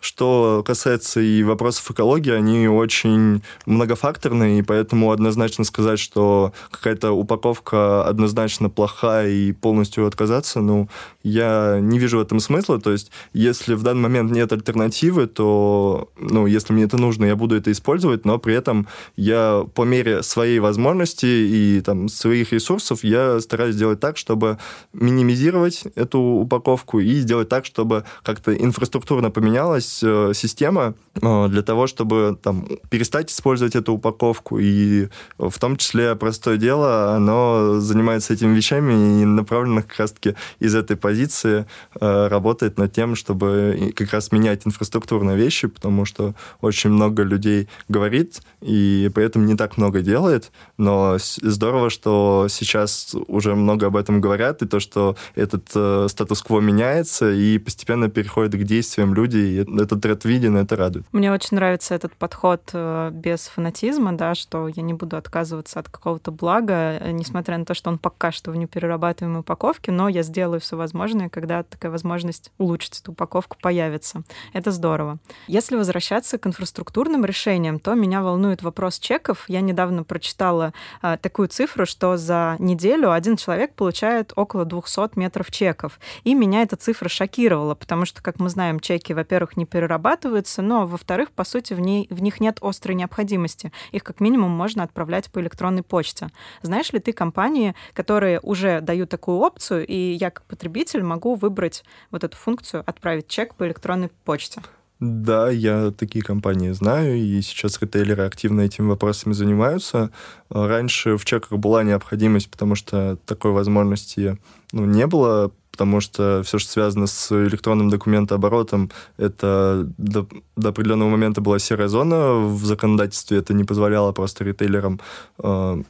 что 0.00 0.62
касается 0.66 1.20
и 1.20 1.42
вопросов 1.42 1.90
экологии, 1.90 2.32
они 2.32 2.68
очень 2.68 3.42
многофакторные, 3.64 4.58
и 4.58 4.62
поэтому 4.62 5.10
однозначно 5.10 5.64
сказать, 5.64 5.98
что 5.98 6.52
какая-то 6.70 7.12
упаковка 7.12 8.04
однозначно 8.04 8.68
плохая 8.68 9.28
и 9.30 9.52
полностью 9.52 10.06
отказаться, 10.06 10.60
ну, 10.60 10.88
я 11.22 11.78
не 11.80 11.98
вижу 11.98 12.18
в 12.18 12.20
этом 12.20 12.40
смысла. 12.40 12.80
То 12.80 12.92
есть, 12.92 13.10
если 13.32 13.74
в 13.74 13.82
данный 13.82 14.02
момент 14.02 14.30
нет 14.30 14.52
альтернативы, 14.52 15.26
то, 15.26 16.10
ну, 16.18 16.46
если 16.46 16.72
мне 16.72 16.84
это 16.84 16.98
нужно, 16.98 17.24
я 17.24 17.36
буду 17.36 17.56
это 17.56 17.72
использовать, 17.72 18.24
но 18.24 18.38
при 18.38 18.54
этом 18.54 18.86
я 19.16 19.64
по 19.74 19.84
мере 19.84 20.22
своей 20.22 20.58
возможности 20.58 21.26
и 21.26 21.80
там 21.80 22.08
своих 22.08 22.52
ресурсов 22.52 23.02
я 23.02 23.40
стараюсь 23.40 23.74
сделать 23.74 24.00
так, 24.00 24.16
чтобы 24.16 24.58
минимизировать 24.92 25.84
эту 25.94 26.20
упаковку 26.20 27.00
и 27.00 27.14
сделать 27.14 27.48
так, 27.48 27.64
чтобы 27.64 28.04
как-то 28.22 28.54
инфраструктурно 28.54 29.30
поменялась 29.30 29.85
появилась 29.86 30.02
э, 30.02 30.32
система 30.34 30.94
э, 31.14 31.48
для 31.48 31.62
того, 31.62 31.86
чтобы 31.86 32.38
там, 32.42 32.66
перестать 32.90 33.30
использовать 33.30 33.76
эту 33.76 33.94
упаковку. 33.94 34.58
И 34.58 35.08
в 35.38 35.58
том 35.58 35.76
числе 35.76 36.14
простое 36.16 36.56
дело, 36.56 37.14
оно 37.14 37.80
занимается 37.80 38.34
этими 38.34 38.54
вещами 38.54 39.22
и 39.22 39.24
направлено 39.24 39.82
как 39.82 39.98
раз-таки 39.98 40.34
из 40.60 40.74
этой 40.74 40.96
позиции 40.96 41.66
э, 42.00 42.28
работает 42.28 42.78
над 42.78 42.92
тем, 42.92 43.14
чтобы 43.14 43.92
как 43.96 44.12
раз 44.12 44.32
менять 44.32 44.66
инфраструктурные 44.66 45.36
вещи, 45.36 45.68
потому 45.68 46.04
что 46.04 46.34
очень 46.60 46.90
много 46.90 47.22
людей 47.22 47.68
говорит 47.88 48.40
и 48.62 49.10
при 49.14 49.24
этом 49.24 49.46
не 49.46 49.54
так 49.54 49.76
много 49.78 50.00
делает. 50.00 50.52
Но 50.78 51.16
здорово, 51.18 51.90
что 51.90 52.46
сейчас 52.48 53.14
уже 53.28 53.54
много 53.54 53.86
об 53.86 53.96
этом 53.96 54.20
говорят, 54.20 54.62
и 54.62 54.66
то, 54.66 54.80
что 54.80 55.16
этот 55.34 55.70
э, 55.74 56.06
статус-кво 56.08 56.60
меняется 56.60 57.32
и 57.32 57.58
постепенно 57.58 58.08
переходит 58.08 58.54
к 58.54 58.64
действиям 58.64 59.14
люди, 59.14 59.36
и 59.36 59.64
этот 59.80 60.00
тренд 60.00 60.24
виден, 60.24 60.56
это 60.56 60.76
радует. 60.76 61.06
Мне 61.12 61.32
очень 61.32 61.56
нравится 61.56 61.94
этот 61.94 62.14
подход 62.14 62.62
э, 62.72 63.10
без 63.12 63.46
фанатизма, 63.48 64.16
да, 64.16 64.34
что 64.34 64.68
я 64.68 64.82
не 64.82 64.94
буду 64.94 65.16
отказываться 65.16 65.80
от 65.80 65.88
какого-то 65.88 66.30
блага, 66.30 66.98
э, 67.00 67.10
несмотря 67.10 67.58
на 67.58 67.64
то, 67.64 67.74
что 67.74 67.90
он 67.90 67.98
пока 67.98 68.32
что 68.32 68.50
в 68.50 68.56
неперерабатываемой 68.56 69.40
упаковке, 69.40 69.92
но 69.92 70.08
я 70.08 70.22
сделаю 70.22 70.60
все 70.60 70.76
возможное, 70.76 71.28
когда 71.28 71.62
такая 71.62 71.90
возможность 71.90 72.50
улучшить 72.58 73.00
эту 73.00 73.12
упаковку 73.12 73.56
появится. 73.60 74.22
Это 74.52 74.70
здорово. 74.70 75.18
Если 75.46 75.76
возвращаться 75.76 76.38
к 76.38 76.46
инфраструктурным 76.46 77.24
решениям, 77.24 77.78
то 77.78 77.94
меня 77.94 78.22
волнует 78.22 78.62
вопрос 78.62 78.98
чеков. 78.98 79.44
Я 79.48 79.60
недавно 79.60 80.04
прочитала 80.04 80.72
а, 81.02 81.16
такую 81.16 81.48
цифру, 81.48 81.86
что 81.86 82.16
за 82.16 82.56
неделю 82.58 83.12
один 83.12 83.36
человек 83.36 83.74
получает 83.74 84.32
около 84.36 84.64
200 84.64 85.18
метров 85.18 85.50
чеков. 85.50 85.98
И 86.24 86.34
меня 86.34 86.62
эта 86.62 86.76
цифра 86.76 87.08
шокировала, 87.08 87.74
потому 87.74 88.06
что, 88.06 88.22
как 88.22 88.40
мы 88.40 88.48
знаем, 88.48 88.80
чеки, 88.80 89.12
во-первых, 89.12 89.56
не 89.56 89.65
перерабатываются, 89.66 90.62
но, 90.62 90.86
во-вторых, 90.86 91.30
по 91.30 91.44
сути, 91.44 91.74
в, 91.74 91.80
ней, 91.80 92.06
в 92.10 92.22
них 92.22 92.40
нет 92.40 92.58
острой 92.62 92.94
необходимости. 92.94 93.72
Их 93.92 94.04
как 94.04 94.20
минимум 94.20 94.50
можно 94.50 94.82
отправлять 94.82 95.30
по 95.30 95.40
электронной 95.40 95.82
почте. 95.82 96.28
Знаешь 96.62 96.92
ли 96.92 96.98
ты 96.98 97.12
компании, 97.12 97.74
которые 97.92 98.40
уже 98.40 98.80
дают 98.80 99.10
такую 99.10 99.38
опцию, 99.38 99.86
и 99.86 100.12
я 100.12 100.30
как 100.30 100.44
потребитель 100.46 101.02
могу 101.02 101.34
выбрать 101.34 101.84
вот 102.10 102.24
эту 102.24 102.36
функцию 102.36 102.82
«отправить 102.86 103.28
чек 103.28 103.54
по 103.54 103.66
электронной 103.66 104.10
почте»? 104.24 104.62
Да, 104.98 105.50
я 105.50 105.90
такие 105.90 106.24
компании 106.24 106.70
знаю, 106.70 107.16
и 107.16 107.42
сейчас 107.42 107.80
ритейлеры 107.82 108.24
активно 108.24 108.62
этими 108.62 108.86
вопросами 108.86 109.34
занимаются. 109.34 110.10
Раньше 110.48 111.18
в 111.18 111.24
чеках 111.26 111.52
была 111.58 111.82
необходимость, 111.82 112.50
потому 112.50 112.76
что 112.76 113.18
такой 113.26 113.50
возможности 113.50 114.38
ну, 114.72 114.86
не 114.86 115.06
было 115.06 115.52
потому 115.76 116.00
что 116.00 116.42
все, 116.42 116.58
что 116.58 116.72
связано 116.72 117.06
с 117.06 117.30
электронным 117.30 117.90
документооборотом, 117.90 118.90
это 119.18 119.86
до, 119.98 120.26
до 120.56 120.70
определенного 120.70 121.10
момента 121.10 121.42
была 121.42 121.58
серая 121.58 121.88
зона 121.88 122.36
в 122.36 122.64
законодательстве, 122.64 123.38
это 123.38 123.52
не 123.52 123.64
позволяло 123.64 124.12
просто 124.12 124.44
ритейлерам 124.44 125.00
э, 125.38 125.82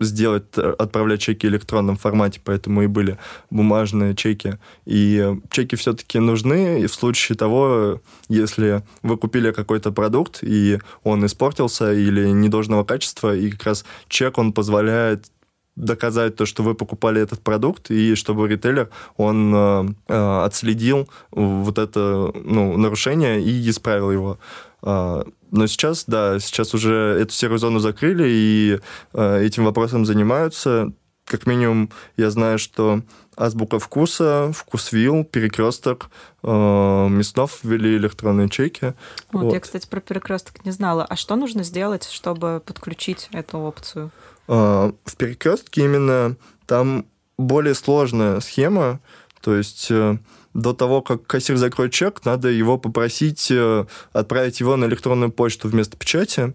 сделать, 0.00 0.58
отправлять 0.58 1.20
чеки 1.20 1.46
в 1.46 1.50
электронном 1.50 1.96
формате, 1.96 2.40
поэтому 2.42 2.82
и 2.82 2.88
были 2.88 3.18
бумажные 3.50 4.16
чеки. 4.16 4.58
И 4.84 5.36
чеки 5.50 5.76
все-таки 5.76 6.18
нужны, 6.18 6.80
и 6.80 6.86
в 6.86 6.92
случае 6.94 7.38
того, 7.38 8.00
если 8.28 8.82
вы 9.02 9.16
купили 9.16 9.52
какой-то 9.52 9.92
продукт, 9.92 10.40
и 10.42 10.80
он 11.04 11.24
испортился 11.24 11.92
или 11.92 12.30
недолжного 12.30 12.82
качества, 12.82 13.36
и 13.36 13.48
как 13.50 13.62
раз 13.62 13.84
чек, 14.08 14.38
он 14.38 14.52
позволяет 14.52 15.30
доказать 15.76 16.36
то, 16.36 16.46
что 16.46 16.62
вы 16.62 16.74
покупали 16.74 17.20
этот 17.20 17.40
продукт, 17.40 17.90
и 17.90 18.14
чтобы 18.14 18.48
ритейлер, 18.48 18.90
он 19.16 19.54
э, 19.54 19.88
э, 20.08 20.44
отследил 20.44 21.08
вот 21.30 21.78
это 21.78 22.32
ну, 22.34 22.76
нарушение 22.76 23.42
и 23.42 23.68
исправил 23.70 24.10
его. 24.10 24.38
Э, 24.82 25.22
но 25.50 25.66
сейчас, 25.66 26.04
да, 26.06 26.38
сейчас 26.38 26.74
уже 26.74 27.16
эту 27.20 27.32
серую 27.32 27.58
зону 27.58 27.78
закрыли, 27.78 28.26
и 28.28 28.78
э, 29.12 29.44
этим 29.44 29.64
вопросом 29.64 30.04
занимаются. 30.04 30.92
Как 31.24 31.46
минимум, 31.46 31.90
я 32.16 32.30
знаю, 32.30 32.58
что 32.58 33.02
Азбука 33.36 33.78
вкуса, 33.78 34.50
Вкусвилл, 34.52 35.24
Перекресток, 35.24 36.10
э, 36.42 36.48
Мяснов 36.48 37.60
ввели 37.62 37.96
электронные 37.96 38.48
чеки. 38.48 38.94
Вот, 39.32 39.44
вот, 39.44 39.52
я, 39.54 39.60
кстати, 39.60 39.86
про 39.86 40.00
Перекресток 40.00 40.64
не 40.64 40.72
знала. 40.72 41.04
А 41.04 41.16
что 41.16 41.36
нужно 41.36 41.62
сделать, 41.62 42.04
чтобы 42.04 42.60
подключить 42.64 43.28
эту 43.32 43.58
опцию? 43.58 44.10
А, 44.48 44.92
в 45.04 45.16
перекрестке 45.16 45.84
именно 45.84 46.36
там 46.66 47.06
более 47.38 47.74
сложная 47.74 48.40
схема, 48.40 49.00
то 49.40 49.54
есть 49.56 49.90
э, 49.90 50.18
до 50.52 50.72
того, 50.74 51.00
как 51.00 51.26
кассир 51.26 51.56
закроет 51.56 51.92
чек, 51.92 52.24
надо 52.24 52.48
его 52.48 52.76
попросить 52.76 53.50
э, 53.50 53.86
отправить 54.12 54.60
его 54.60 54.76
на 54.76 54.84
электронную 54.84 55.32
почту 55.32 55.68
вместо 55.68 55.96
печати. 55.96 56.54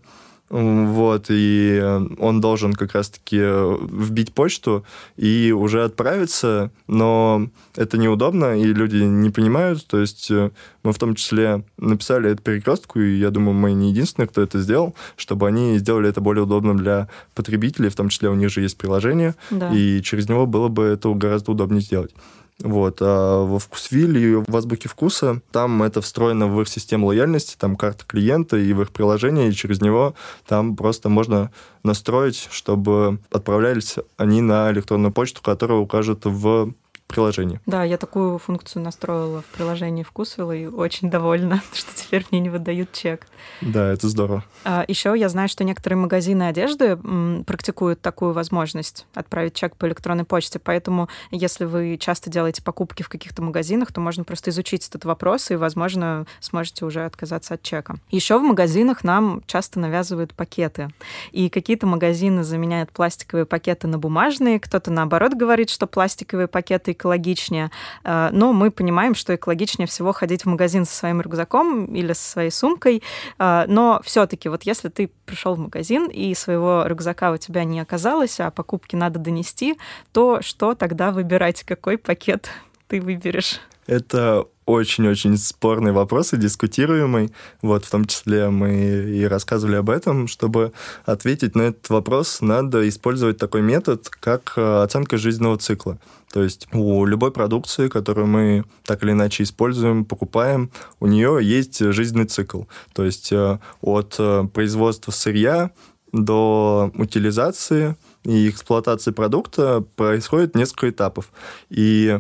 Вот, 0.50 1.26
и 1.30 1.80
э, 1.82 2.08
он 2.20 2.40
должен 2.40 2.74
как 2.74 2.94
раз-таки 2.94 3.40
э, 3.40 3.78
вбить 3.90 4.32
почту 4.32 4.86
и 5.18 5.52
уже 5.52 5.84
отправиться, 5.84 6.72
но 6.88 7.50
это 7.76 7.98
неудобно, 7.98 8.56
и 8.56 8.66
люди 8.66 8.98
не 8.98 9.32
понимают. 9.32 9.86
То 9.88 10.00
есть 10.00 10.30
э, 10.30 10.52
мы 10.84 10.94
в 10.94 11.00
том 11.00 11.16
числе 11.16 11.64
написали 11.80 12.30
эту 12.30 12.44
перекрестку, 12.44 13.00
и 13.00 13.18
я 13.18 13.32
думаю, 13.32 13.56
мы 13.56 13.74
не 13.74 13.90
единственные, 13.90 14.28
кто 14.28 14.44
это 14.44 14.60
сделал, 14.60 14.94
чтобы 15.18 15.48
они 15.48 15.80
сделали 15.80 16.10
это 16.10 16.22
более 16.22 16.44
удобным 16.44 16.78
для 16.78 17.10
потребителей, 17.34 17.90
в 17.90 17.96
том 17.96 18.10
числе 18.10 18.30
у 18.30 18.36
них 18.36 18.52
же 18.52 18.62
есть 18.62 18.78
приложение, 18.78 19.34
да. 19.50 19.74
и 19.74 20.02
через 20.04 20.30
него 20.30 20.46
было 20.46 20.68
бы 20.68 20.84
это 20.84 21.12
гораздо 21.16 21.54
удобнее 21.54 21.82
сделать. 21.82 22.14
Вот. 22.64 22.98
А 23.02 23.44
во 23.44 23.60
Вкусвилле 23.60 24.44
в 24.48 24.56
Азбуке 24.56 24.88
Вкуса 24.88 25.42
там 25.52 25.84
это 25.84 26.02
встроено 26.02 26.48
в 26.48 26.62
их 26.62 26.70
систему 26.70 27.08
лояльности, 27.08 27.58
там 27.58 27.76
карта 27.76 28.06
клиента 28.06 28.58
и 28.58 28.72
в 28.74 28.82
их 28.82 28.92
приложение, 28.92 29.50
и 29.50 29.54
через 29.54 29.82
него 29.82 30.16
там 30.48 30.76
просто 30.76 31.10
можно 31.10 31.52
настроить, 31.84 32.48
чтобы 32.52 33.20
отправлялись 33.32 33.96
они 34.18 34.42
на 34.42 34.72
электронную 34.72 35.12
почту, 35.12 35.42
которая 35.42 35.80
укажет 35.80 36.22
в 36.24 36.74
приложении. 37.08 37.60
Да, 37.66 37.84
я 37.84 37.98
такую 37.98 38.38
функцию 38.40 38.84
настроила 38.84 39.42
в 39.42 39.46
приложении 39.46 40.04
Вкусвилла 40.04 40.54
и 40.54 40.66
очень 40.66 41.10
довольна, 41.10 41.62
что 41.74 41.96
теперь 41.96 42.26
мне 42.32 42.40
не 42.40 42.50
выдают 42.50 42.92
чек. 42.92 43.28
Да, 43.62 43.92
это 43.92 44.10
здорово. 44.10 44.44
А, 44.64 44.84
еще 44.88 45.14
я 45.16 45.30
знаю, 45.30 45.48
что 45.48 45.64
некоторые 45.64 45.98
магазины 45.98 46.44
одежды 46.44 46.98
практикуют 47.46 48.02
такую 48.02 48.34
возможность 48.34 49.06
отправить 49.14 49.54
чек 49.54 49.76
по 49.76 49.88
электронной 49.88 50.26
почте, 50.26 50.60
поэтому 50.60 51.08
если 51.32 51.66
вы 51.66 51.98
часто 52.00 52.30
делаете 52.30 52.64
покупки 52.64 53.04
в 53.04 53.10
каких-то 53.10 53.42
магазинах, 53.42 53.92
то 53.92 54.02
можно 54.02 54.24
просто 54.24 54.50
изучить 54.50 54.88
этот 54.88 55.06
вопрос 55.06 55.52
и, 55.52 55.56
возможно, 55.56 56.26
сможете 56.40 56.86
уже 56.86 57.06
отказаться 57.06 57.54
от 57.54 57.62
чека. 57.62 57.96
Еще 58.10 58.38
в 58.38 58.42
магазинах 58.42 59.04
нам 59.04 59.44
часто 59.46 59.80
навязывают 59.80 60.34
пакеты. 60.34 60.90
И 61.32 61.50
какие-то 61.50 61.86
магазины 61.86 62.44
заменяют 62.44 62.92
пластиковые 62.92 63.46
пакеты 63.46 63.88
на 63.88 64.00
бумажные, 64.00 64.60
кто-то 64.60 64.92
наоборот 64.92 65.34
говорит, 65.34 65.70
что 65.70 65.88
пластиковые 65.88 66.48
пакеты 66.48 66.95
экологичнее. 66.96 67.72
Э, 68.04 68.30
но 68.32 68.54
мы 68.54 68.72
понимаем, 68.72 69.16
что 69.16 69.36
экологичнее 69.36 69.88
всего 69.88 70.12
ходить 70.12 70.44
в 70.44 70.48
магазин 70.48 70.86
со 70.86 70.96
своим 70.96 71.22
рюкзаком 71.22 71.86
или 71.86 72.14
со 72.14 72.32
своей 72.32 72.52
сумкой. 72.52 73.04
Э, 73.38 73.66
но 73.68 74.02
все-таки, 74.04 74.50
вот 74.50 74.64
если 74.64 74.90
ты 74.90 75.12
пришел 75.26 75.56
в 75.56 75.60
магазин 75.60 76.08
и 76.08 76.34
своего 76.34 76.84
рюкзака 76.86 77.32
у 77.32 77.38
тебя 77.38 77.64
не 77.64 77.80
оказалось, 77.80 78.40
а 78.40 78.52
покупки 78.52 78.96
надо 78.96 79.20
донести, 79.20 79.78
то 80.12 80.42
что 80.42 80.76
тогда 80.76 81.12
выбирать? 81.12 81.64
Какой 81.64 81.98
пакет 81.98 82.50
ты 82.88 83.00
выберешь? 83.00 83.60
Это 83.88 84.48
очень-очень 84.66 85.38
спорный 85.38 85.92
вопрос 85.92 86.34
и 86.34 86.38
дискутируемый. 86.38 87.32
Вот, 87.62 87.86
в 87.86 87.92
том 87.92 88.06
числе 88.06 88.50
мы 88.50 88.74
и 88.74 89.24
рассказывали 89.26 89.76
об 89.76 89.90
этом. 89.90 90.28
Чтобы 90.28 90.72
ответить 91.06 91.56
на 91.56 91.64
этот 91.64 91.90
вопрос, 91.90 92.42
надо 92.42 92.88
использовать 92.88 93.38
такой 93.38 93.62
метод, 93.62 94.10
как 94.10 94.54
э, 94.56 94.84
оценка 94.84 95.18
жизненного 95.18 95.58
цикла. 95.58 96.00
То 96.34 96.44
есть 96.44 96.68
у 96.74 97.06
любой 97.06 97.32
продукции, 97.32 97.88
которую 97.88 98.28
мы 98.28 98.66
так 98.84 99.04
или 99.04 99.12
иначе 99.12 99.44
используем, 99.44 100.04
покупаем, 100.04 100.72
у 101.00 101.08
нее 101.08 101.40
есть 101.42 101.80
жизненный 101.80 102.26
цикл. 102.26 102.64
То 102.94 103.06
есть 103.06 103.32
э, 103.32 103.60
от 103.82 104.16
э, 104.20 104.48
производства 104.54 105.12
сырья 105.12 105.72
до 106.12 106.92
утилизации 106.96 107.96
и 108.24 108.50
эксплуатации 108.50 109.12
продукта 109.12 109.84
происходит 109.96 110.56
несколько 110.56 110.90
этапов. 110.90 111.30
И 111.70 112.20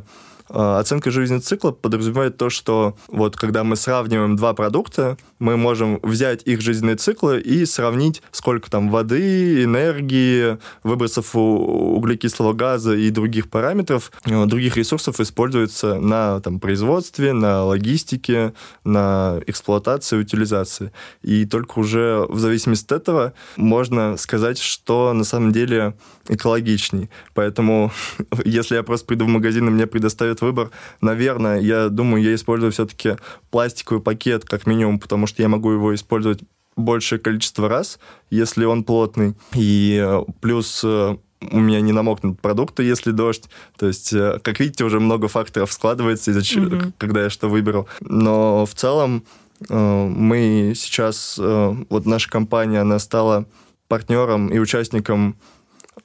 оценка 0.49 1.11
жизненного 1.11 1.41
цикла 1.41 1.71
подразумевает 1.71 2.37
то, 2.37 2.49
что 2.49 2.95
вот 3.07 3.35
когда 3.35 3.63
мы 3.63 3.75
сравниваем 3.75 4.35
два 4.35 4.53
продукта, 4.53 5.17
мы 5.39 5.57
можем 5.57 5.99
взять 6.03 6.43
их 6.45 6.61
жизненные 6.61 6.95
циклы 6.95 7.39
и 7.39 7.65
сравнить, 7.65 8.21
сколько 8.31 8.69
там 8.69 8.89
воды, 8.89 9.63
энергии, 9.63 10.57
выбросов 10.83 11.35
углекислого 11.35 12.53
газа 12.53 12.95
и 12.95 13.09
других 13.09 13.49
параметров, 13.49 14.11
э, 14.25 14.45
других 14.45 14.77
ресурсов 14.77 15.19
используется 15.19 15.95
на 15.95 16.39
там, 16.41 16.59
производстве, 16.59 17.33
на 17.33 17.63
логистике, 17.63 18.53
на 18.83 19.39
эксплуатации, 19.47 20.17
утилизации. 20.17 20.91
И 21.21 21.45
только 21.45 21.79
уже 21.79 22.25
в 22.29 22.39
зависимости 22.39 22.85
от 22.85 22.91
этого 22.91 23.33
можно 23.55 24.17
сказать, 24.17 24.59
что 24.59 25.13
на 25.13 25.23
самом 25.23 25.51
деле 25.51 25.95
экологичней. 26.29 27.09
Поэтому 27.33 27.91
если 28.45 28.75
я 28.75 28.83
просто 28.83 29.05
приду 29.05 29.25
в 29.25 29.29
магазин 29.29 29.67
и 29.67 29.71
мне 29.71 29.87
предоставят 29.87 30.34
этот 30.35 30.41
выбор, 30.41 30.71
наверное, 31.01 31.59
я 31.59 31.89
думаю, 31.89 32.23
я 32.23 32.35
использую 32.35 32.71
все-таки 32.71 33.15
пластиковый 33.49 34.01
пакет 34.01 34.45
как 34.45 34.67
минимум, 34.67 34.99
потому 34.99 35.27
что 35.27 35.41
я 35.41 35.47
могу 35.47 35.71
его 35.71 35.95
использовать 35.95 36.41
большее 36.75 37.19
количество 37.19 37.69
раз, 37.69 37.99
если 38.29 38.65
он 38.65 38.83
плотный. 38.83 39.35
И 39.53 39.97
э, 40.05 40.23
плюс 40.41 40.81
э, 40.83 41.15
у 41.51 41.59
меня 41.59 41.79
не 41.79 41.93
намокнут 41.93 42.41
продукты, 42.41 42.83
если 42.83 43.11
дождь. 43.11 43.49
То 43.77 43.87
есть, 43.87 44.11
э, 44.11 44.39
как 44.43 44.59
видите, 44.59 44.83
уже 44.83 44.99
много 44.99 45.27
факторов 45.29 45.71
складывается, 45.71 46.31
из-за 46.31 46.41
mm-hmm. 46.41 46.93
когда 46.97 47.23
я 47.23 47.29
что 47.29 47.47
выберу. 47.47 47.87
Но 48.01 48.65
в 48.65 48.73
целом 48.73 49.23
мы 49.69 50.73
сейчас, 50.75 51.39
вот 51.39 52.05
наша 52.05 52.29
компания, 52.29 52.81
она 52.81 52.99
стала 52.99 53.45
партнером 53.87 54.49
и 54.49 54.59
участником 54.59 55.37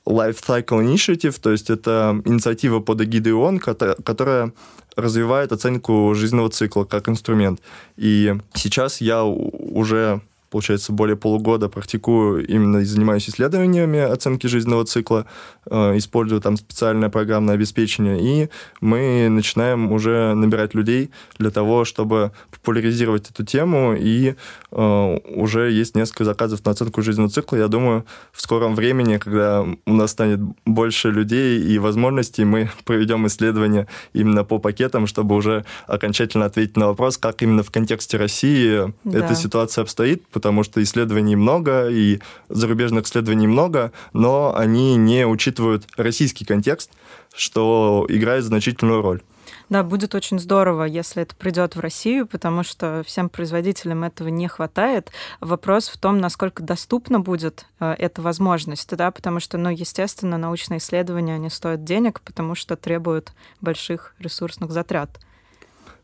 Life 0.07 0.39
Cycle 0.47 0.83
Initiative, 0.85 1.39
то 1.41 1.51
есть 1.51 1.71
это 1.71 2.21
инициатива 2.25 2.81
под 2.81 3.01
эгидой 3.03 3.33
ООН, 3.33 3.59
которая 3.59 4.53
развивает 4.97 5.53
оценку 5.53 6.15
жизненного 6.15 6.51
цикла 6.51 6.85
как 6.85 7.09
инструмент. 7.09 7.61
И 7.97 8.37
сейчас 8.55 9.01
я 9.01 9.25
уже 9.25 10.21
получается, 10.51 10.93
более 10.93 11.17
полугода 11.17 11.69
практикую 11.69 12.47
именно 12.47 12.85
занимаюсь 12.85 13.29
исследованиями 13.29 14.01
оценки 14.01 14.49
жизненного 14.49 14.85
цикла, 14.85 15.27
э, 15.71 15.97
использую 15.97 16.41
там 16.41 16.57
специальное 16.57 17.09
программное 17.09 17.55
обеспечение, 17.55 18.21
и 18.21 18.49
мы 18.81 19.29
начинаем 19.29 19.93
уже 19.93 20.35
набирать 20.35 20.75
людей 20.75 21.11
для 21.39 21.51
того, 21.51 21.85
чтобы 21.85 22.33
популяризировать 22.51 23.31
эту 23.31 23.45
тему, 23.45 23.95
и 23.97 24.35
э, 24.73 25.19
уже 25.37 25.71
есть 25.71 25.95
несколько 25.95 26.25
заказов 26.25 26.65
на 26.65 26.73
оценку 26.73 27.01
жизненного 27.03 27.31
цикла. 27.31 27.57
Я 27.57 27.69
думаю, 27.69 28.05
в 28.33 28.43
скором 28.43 28.75
времени, 28.75 29.19
когда 29.19 29.63
у 29.63 29.93
нас 29.93 30.11
станет 30.11 30.41
больше 30.67 31.11
людей 31.11 31.63
и 31.63 31.79
возможностей, 31.79 32.45
мы 32.45 32.71
проведем 32.85 33.27
исследования 33.29 33.87
именно 34.13 34.43
по 34.43 34.59
пакетам, 34.59 35.07
чтобы 35.07 35.37
уже 35.37 35.65
окончательно 35.87 36.47
ответить 36.47 36.77
на 36.77 36.89
вопрос, 36.89 37.19
как 37.19 37.43
именно 37.43 37.63
в 37.63 37.71
контексте 37.71 38.17
России 38.17 38.93
да. 39.05 39.19
эта 39.19 39.37
ситуация 39.37 39.83
обстоит, 39.83 40.27
потому 40.41 40.63
что 40.63 40.83
исследований 40.83 41.37
много, 41.37 41.91
и 41.91 42.19
зарубежных 42.49 43.05
исследований 43.05 43.47
много, 43.47 43.93
но 44.15 44.57
они 44.57 44.97
не 44.97 45.27
учитывают 45.27 45.87
российский 45.99 46.47
контекст, 46.47 46.93
что 47.35 48.07
играет 48.09 48.45
значительную 48.45 49.03
роль. 49.03 49.21
Да, 49.69 49.83
будет 49.83 50.15
очень 50.15 50.39
здорово, 50.39 50.85
если 50.85 51.25
это 51.25 51.37
придет 51.37 51.77
в 51.77 51.81
Россию, 51.81 52.27
потому 52.27 52.63
что 52.63 53.03
всем 53.05 53.29
производителям 53.29 54.03
этого 54.03 54.29
не 54.29 54.49
хватает. 54.49 55.11
Вопрос 55.41 55.89
в 55.89 55.99
том, 55.99 56.21
насколько 56.21 56.63
доступна 56.63 57.21
будет 57.21 57.67
э, 57.79 57.95
эта 57.99 58.23
возможность, 58.23 58.97
да, 58.97 59.11
потому 59.11 59.41
что, 59.41 59.59
ну, 59.59 59.69
естественно, 59.69 60.39
научные 60.39 60.79
исследования, 60.79 61.35
они 61.35 61.51
стоят 61.51 61.85
денег, 61.85 62.23
потому 62.23 62.55
что 62.55 62.77
требуют 62.77 63.35
больших 63.61 64.15
ресурсных 64.19 64.71
затрат. 64.71 65.21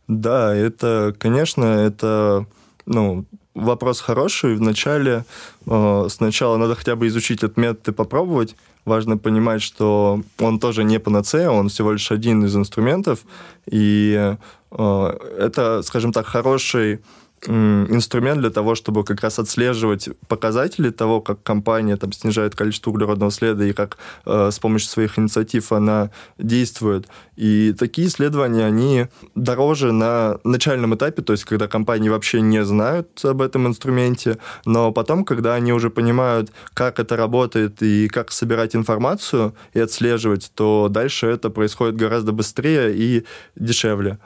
Да, 0.08 0.54
это, 0.54 1.16
конечно, 1.18 1.64
это 1.64 2.46
ну, 2.86 3.26
вопрос 3.56 4.00
хороший. 4.00 4.54
Вначале 4.54 5.24
э, 5.66 6.06
сначала 6.08 6.56
надо 6.56 6.74
хотя 6.74 6.94
бы 6.94 7.06
изучить 7.08 7.42
этот 7.42 7.56
метод 7.56 7.88
и 7.88 7.92
попробовать. 7.92 8.54
Важно 8.84 9.18
понимать, 9.18 9.62
что 9.62 10.20
он 10.38 10.58
тоже 10.58 10.84
не 10.84 11.00
панацея, 11.00 11.50
он 11.50 11.68
всего 11.68 11.92
лишь 11.92 12.12
один 12.12 12.44
из 12.44 12.54
инструментов. 12.54 13.20
И 13.66 14.36
э, 14.70 15.18
это, 15.38 15.82
скажем 15.82 16.12
так, 16.12 16.26
хороший 16.26 17.00
инструмент 17.48 18.40
для 18.40 18.50
того, 18.50 18.74
чтобы 18.74 19.04
как 19.04 19.20
раз 19.22 19.38
отслеживать 19.38 20.08
показатели 20.28 20.90
того, 20.90 21.20
как 21.20 21.42
компания 21.42 21.96
там 21.96 22.12
снижает 22.12 22.54
количество 22.54 22.90
углеродного 22.90 23.30
следа 23.30 23.64
и 23.64 23.72
как 23.72 23.98
э, 24.24 24.50
с 24.50 24.58
помощью 24.58 24.88
своих 24.88 25.18
инициатив 25.18 25.72
она 25.72 26.10
действует. 26.38 27.08
И 27.36 27.74
такие 27.78 28.08
исследования, 28.08 28.64
они 28.64 29.06
дороже 29.34 29.92
на 29.92 30.38
начальном 30.44 30.94
этапе, 30.94 31.22
то 31.22 31.32
есть 31.32 31.44
когда 31.44 31.68
компании 31.68 32.08
вообще 32.08 32.40
не 32.40 32.64
знают 32.64 33.24
об 33.24 33.42
этом 33.42 33.66
инструменте, 33.66 34.38
но 34.64 34.92
потом, 34.92 35.24
когда 35.24 35.54
они 35.54 35.72
уже 35.72 35.90
понимают, 35.90 36.50
как 36.74 36.98
это 36.98 37.16
работает 37.16 37.82
и 37.82 38.08
как 38.08 38.32
собирать 38.32 38.74
информацию 38.74 39.54
и 39.74 39.80
отслеживать, 39.80 40.50
то 40.54 40.88
дальше 40.90 41.26
это 41.26 41.50
происходит 41.50 41.96
гораздо 41.96 42.32
быстрее 42.32 42.94
и 42.94 43.24
дешевле. 43.54 44.18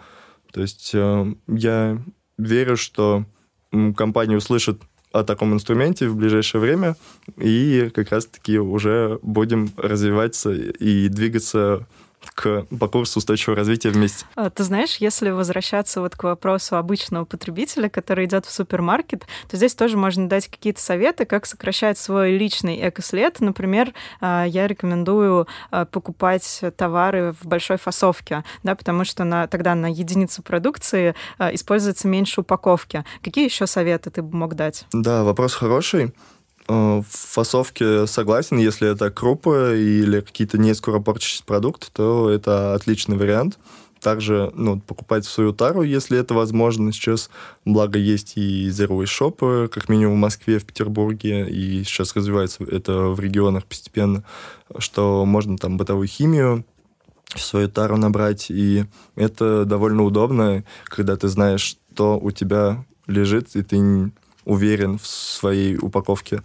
То 0.53 0.61
есть 0.63 0.91
э, 0.95 1.35
я 1.47 1.99
верю, 2.41 2.77
что 2.77 3.25
компания 3.97 4.37
услышит 4.37 4.81
о 5.13 5.25
таком 5.25 5.55
инструменте 5.55 6.09
в 6.09 6.17
ближайшее 6.17 6.61
время, 6.61 6.97
и 7.37 7.91
как 7.95 8.11
раз-таки 8.11 8.59
уже 8.59 9.19
будем 9.23 9.71
развиваться 9.77 10.53
и 10.53 11.09
двигаться 11.09 11.87
к, 12.35 12.67
по 12.79 12.89
курсу 12.89 13.19
устойчивого 13.19 13.57
развития 13.57 13.91
вместе. 13.91 14.25
А, 14.35 14.51
ты 14.51 14.65
знаешь, 14.65 14.97
если 14.97 15.31
возвращаться 15.31 16.01
вот 16.01 16.17
к 16.17 16.25
вопросу 16.25 16.77
обычного 16.77 17.25
потребителя, 17.25 17.89
который 17.89 18.27
идет 18.27 18.47
в 18.47 18.51
супермаркет, 18.51 19.27
то 19.49 19.57
здесь 19.57 19.75
тоже 19.75 19.97
можно 19.97 20.29
дать 20.29 20.49
какие-то 20.49 20.81
советы, 20.81 21.25
как 21.25 21.47
сокращать 21.47 21.99
свой 21.99 22.37
личный 22.37 22.89
экослед. 22.89 23.41
Например, 23.41 23.93
а, 24.21 24.45
я 24.45 24.67
рекомендую 24.67 25.49
а, 25.71 25.85
покупать 25.85 26.63
товары 26.77 27.35
в 27.41 27.47
большой 27.47 27.79
фасовке, 27.79 28.45
да, 28.63 28.75
потому 28.75 29.05
что 29.05 29.25
на, 29.25 29.47
тогда 29.47 29.75
на 29.75 29.91
единицу 29.91 30.43
продукции 30.43 31.15
используется 31.39 32.09
меньше 32.09 32.43
упаковки. 32.43 33.05
Какие 33.23 33.45
еще 33.45 33.67
советы 33.67 34.11
ты 34.11 34.23
бы 34.23 34.37
мог 34.37 34.55
дать? 34.55 34.87
Да, 34.93 35.25
вопрос 35.25 35.55
хороший. 35.55 36.13
Э, 36.71 37.03
в 37.03 37.17
фасовке 37.17 38.07
согласен, 38.07 38.59
если 38.59 38.89
это 38.89 39.11
крупы 39.11 39.77
или 39.77 40.21
какие-то 40.21 40.57
не 40.57 40.73
скоропорчащиеся 40.73 41.43
продукты, 41.45 41.89
то 41.93 42.31
это 42.31 42.75
отличный 42.75 43.17
вариант. 43.17 43.59
Также 44.01 44.53
ну, 44.55 44.81
покупать 44.81 45.25
свою 45.25 45.53
тару, 45.53 45.83
если 45.83 46.17
это 46.17 46.33
возможно. 46.33 46.93
Сейчас, 46.93 47.29
благо, 47.65 47.99
есть 47.99 48.37
и 48.37 48.69
zero 48.69 49.05
шопы, 49.05 49.69
как 49.71 49.89
минимум 49.89 50.15
в 50.15 50.21
Москве, 50.21 50.61
в 50.61 50.65
Петербурге, 50.65 51.49
и 51.51 51.83
сейчас 51.83 52.15
развивается 52.15 52.63
это 52.65 53.09
в 53.09 53.19
регионах 53.19 53.67
постепенно, 53.67 54.23
что 54.79 55.25
можно 55.27 55.59
там 55.59 55.77
бытовую 55.77 56.07
химию 56.07 56.65
свою 57.35 57.69
тару 57.69 57.97
набрать, 57.97 58.47
и 58.51 58.85
это 59.17 59.65
довольно 59.65 60.05
удобно, 60.05 60.65
когда 60.85 61.17
ты 61.17 61.29
знаешь, 61.29 61.63
что 61.93 62.19
у 62.19 62.31
тебя 62.31 62.85
лежит, 63.07 63.55
и 63.55 63.63
ты 63.63 64.13
уверен 64.51 64.99
в 64.99 65.07
своей 65.07 65.77
упаковке. 65.77 66.43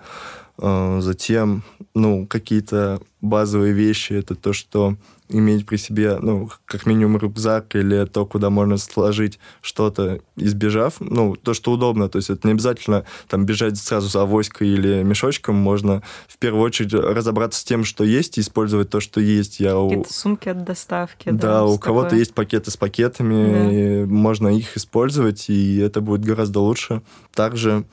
А, 0.57 0.99
затем, 1.01 1.63
ну, 1.93 2.27
какие-то 2.27 3.01
базовые 3.25 3.73
вещи, 3.73 4.13
это 4.13 4.35
то, 4.35 4.53
что 4.53 4.95
иметь 5.29 5.65
при 5.65 5.77
себе, 5.77 6.17
ну, 6.21 6.49
как 6.65 6.85
минимум 6.85 7.17
рюкзак 7.17 7.75
или 7.75 8.05
то, 8.05 8.25
куда 8.25 8.49
можно 8.49 8.77
сложить 8.77 9.39
что-то, 9.61 10.21
избежав, 10.35 10.95
ну, 10.99 11.35
то, 11.35 11.53
что 11.53 11.71
удобно, 11.71 12.09
то 12.09 12.17
есть 12.17 12.29
это 12.29 12.47
не 12.47 12.53
обязательно 12.53 13.05
там 13.27 13.45
бежать 13.45 13.77
сразу 13.77 14.07
за 14.07 14.21
авоськой 14.21 14.69
или 14.69 15.03
мешочком, 15.03 15.55
можно 15.55 16.03
в 16.27 16.37
первую 16.37 16.63
очередь 16.63 16.93
разобраться 16.93 17.59
с 17.59 17.63
тем, 17.63 17.83
что 17.83 18.03
есть, 18.03 18.37
и 18.37 18.41
использовать 18.41 18.89
то, 18.89 18.99
что 18.99 19.19
есть. 19.19 19.59
Я 19.59 19.71
Какие-то 19.71 20.09
у... 20.09 20.13
сумки 20.13 20.49
от 20.49 20.63
доставки. 20.63 21.29
Да, 21.31 21.47
да 21.47 21.65
у 21.65 21.79
кого-то 21.79 22.09
такое. 22.09 22.19
есть 22.19 22.33
пакеты 22.33 22.69
с 22.69 22.77
пакетами, 22.77 24.03
да. 24.03 24.13
можно 24.13 24.49
их 24.49 24.77
использовать, 24.77 25.49
и 25.49 25.77
это 25.79 26.01
будет 26.01 26.23
гораздо 26.23 26.59
лучше. 26.59 27.01
Также 27.33 27.85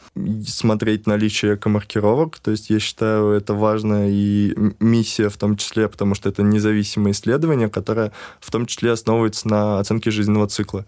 смотреть 0.47 1.07
наличие 1.07 1.55
экомаркировок, 1.55 2.39
то 2.39 2.51
есть 2.51 2.69
я 2.69 2.79
считаю, 2.79 3.31
это 3.31 3.55
важно, 3.55 4.11
и 4.11 4.55
миссия 4.81 5.22
в 5.31 5.37
том 5.37 5.57
числе, 5.57 5.89
потому 5.89 6.15
что 6.15 6.29
это 6.29 6.43
независимое 6.43 7.13
исследование, 7.13 7.69
которое 7.69 8.13
в 8.41 8.51
том 8.51 8.67
числе 8.67 8.93
основывается 8.93 9.49
на 9.49 9.79
оценке 9.79 10.11
жизненного 10.11 10.47
цикла. 10.49 10.87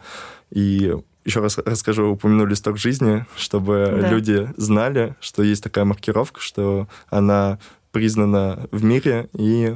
И 0.51 0.95
еще 1.25 1.41
раз 1.41 1.59
расскажу, 1.59 2.13
упомяну 2.13 2.45
листок 2.47 2.79
жизни, 2.79 3.27
чтобы 3.37 3.99
да. 4.01 4.09
люди 4.09 4.49
знали, 4.57 5.17
что 5.21 5.43
есть 5.43 5.63
такая 5.63 5.85
маркировка, 5.85 6.41
что 6.41 6.87
она 7.09 7.59
признана 7.93 8.67
в 8.71 8.85
мире 8.85 9.29
и 9.33 9.75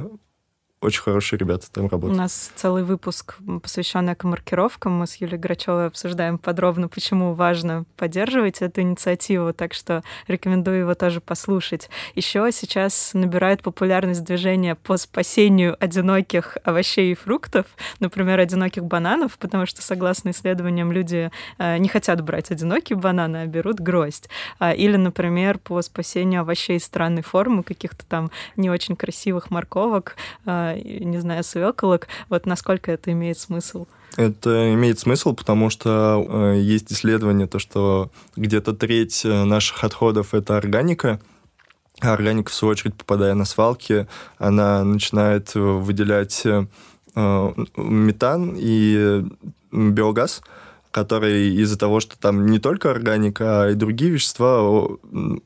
очень 0.81 1.01
хорошие 1.01 1.37
ребята 1.37 1.69
там 1.71 1.87
работают. 1.87 2.17
У 2.17 2.21
нас 2.21 2.51
целый 2.55 2.83
выпуск, 2.83 3.35
посвященный 3.61 4.15
маркировкам. 4.23 4.93
Мы 4.93 5.07
с 5.07 5.15
Юлией 5.17 5.37
Грачевой 5.37 5.87
обсуждаем 5.87 6.37
подробно, 6.37 6.87
почему 6.87 7.33
важно 7.33 7.83
поддерживать 7.97 8.61
эту 8.61 8.81
инициативу, 8.81 9.51
так 9.53 9.73
что 9.73 10.03
рекомендую 10.27 10.79
его 10.79 10.95
тоже 10.95 11.19
послушать. 11.19 11.89
Еще 12.15 12.49
сейчас 12.53 13.11
набирает 13.13 13.61
популярность 13.61 14.23
движение 14.23 14.75
по 14.75 14.95
спасению 14.95 15.75
одиноких 15.83 16.57
овощей 16.63 17.11
и 17.11 17.15
фруктов, 17.15 17.65
например, 17.99 18.39
одиноких 18.39 18.85
бананов, 18.85 19.37
потому 19.37 19.65
что, 19.65 19.81
согласно 19.81 20.29
исследованиям, 20.29 20.93
люди 20.93 21.29
э, 21.57 21.77
не 21.77 21.89
хотят 21.89 22.21
брать 22.21 22.51
одинокие 22.51 22.97
бананы, 22.97 23.37
а 23.37 23.45
берут 23.47 23.81
гроздь. 23.81 24.29
А, 24.59 24.71
или, 24.71 24.95
например, 24.95 25.57
по 25.59 25.81
спасению 25.81 26.41
овощей 26.41 26.79
странной 26.79 27.21
формы, 27.21 27.63
каких-то 27.63 28.05
там 28.05 28.31
не 28.55 28.69
очень 28.69 28.95
красивых 28.95 29.51
морковок, 29.51 30.15
э, 30.75 31.03
не 31.03 31.19
знаю, 31.19 31.43
свеколок. 31.43 32.07
Вот 32.29 32.45
насколько 32.45 32.91
это 32.91 33.11
имеет 33.11 33.39
смысл? 33.39 33.87
Это 34.17 34.73
имеет 34.73 34.99
смысл, 34.99 35.33
потому 35.33 35.69
что 35.69 36.25
э, 36.27 36.59
есть 36.59 36.91
исследование, 36.91 37.47
то, 37.47 37.59
что 37.59 38.11
где-то 38.35 38.73
треть 38.73 39.23
э, 39.23 39.43
наших 39.43 39.83
отходов 39.83 40.33
это 40.33 40.57
органика, 40.57 41.19
а 42.01 42.13
органика, 42.13 42.51
в 42.51 42.53
свою 42.53 42.71
очередь, 42.71 42.95
попадая 42.95 43.33
на 43.33 43.45
свалки, 43.45 44.07
она 44.37 44.83
начинает 44.83 45.53
выделять 45.53 46.43
э, 46.45 46.65
метан 47.15 48.55
и 48.57 49.25
биогаз, 49.71 50.41
который 50.91 51.53
из-за 51.55 51.77
того, 51.77 51.99
что 51.99 52.17
там 52.17 52.47
не 52.47 52.59
только 52.59 52.91
органика, 52.91 53.63
а 53.63 53.69
и 53.69 53.75
другие 53.75 54.11
вещества, 54.11 54.87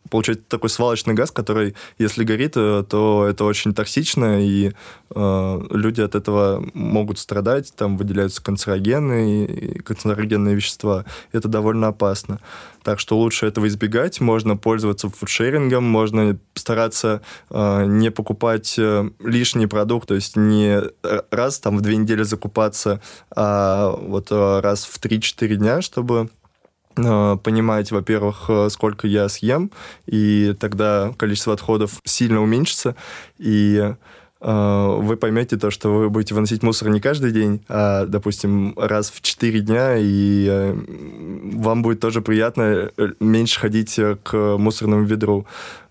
получается 0.09 0.45
такой 0.47 0.69
свалочный 0.69 1.13
газ, 1.13 1.31
который, 1.31 1.75
если 1.97 2.23
горит, 2.23 2.53
э, 2.55 2.83
то 2.87 3.25
это 3.27 3.43
очень 3.43 3.73
токсично, 3.73 4.41
и 4.45 4.71
э, 5.13 5.61
люди 5.69 6.01
от 6.01 6.15
этого 6.15 6.63
могут 6.73 7.19
страдать, 7.19 7.73
там 7.75 7.97
выделяются 7.97 8.41
канцерогены, 8.41 9.45
и 9.45 9.79
канцерогенные 9.79 10.55
вещества. 10.55 11.05
Это 11.31 11.47
довольно 11.47 11.87
опасно. 11.87 12.39
Так 12.83 12.99
что 12.99 13.17
лучше 13.17 13.45
этого 13.45 13.67
избегать. 13.67 14.19
Можно 14.19 14.57
пользоваться 14.57 15.09
фудшерингом, 15.09 15.85
можно 15.85 16.37
стараться 16.53 17.21
э, 17.49 17.85
не 17.85 18.11
покупать 18.11 18.75
э, 18.77 19.09
лишний 19.19 19.67
продукт, 19.67 20.09
то 20.09 20.15
есть 20.15 20.35
не 20.35 20.81
раз 21.31 21.59
там 21.59 21.77
в 21.77 21.81
две 21.81 21.95
недели 21.95 22.23
закупаться, 22.23 23.01
а 23.35 23.89
вот 23.89 24.27
э, 24.31 24.59
раз 24.59 24.85
в 24.85 24.99
3-4 25.01 25.32
дня, 25.37 25.81
чтобы 25.81 26.29
э, 26.95 27.37
понимать, 27.43 27.91
во-первых, 27.91 28.45
э, 28.49 28.69
сколько 28.69 29.07
я 29.07 29.29
съем, 29.29 29.71
и 30.05 30.55
тогда 30.59 31.13
количество 31.17 31.53
отходов 31.53 31.99
сильно 32.05 32.41
уменьшится, 32.41 32.95
и 33.37 33.95
вы 34.43 35.15
поймете 35.15 35.57
то, 35.57 35.71
что 35.71 35.93
вы 35.93 36.09
будете 36.09 36.35
выносить 36.35 36.63
мусор 36.63 36.89
не 36.89 36.99
каждый 36.99 37.31
день, 37.31 37.61
а, 37.69 38.05
допустим, 38.05 38.73
раз 38.77 39.09
в 39.09 39.21
4 39.21 39.61
дня, 39.61 39.95
и 39.97 40.47
э, 40.49 40.75
вам 41.55 41.81
будет 41.81 42.01
тоже 42.01 42.21
приятно 42.21 42.91
э, 42.97 43.09
меньше 43.21 43.59
ходить 43.59 43.97
к 44.23 44.57
мусорному 44.57 45.05
ведру. 45.05 45.45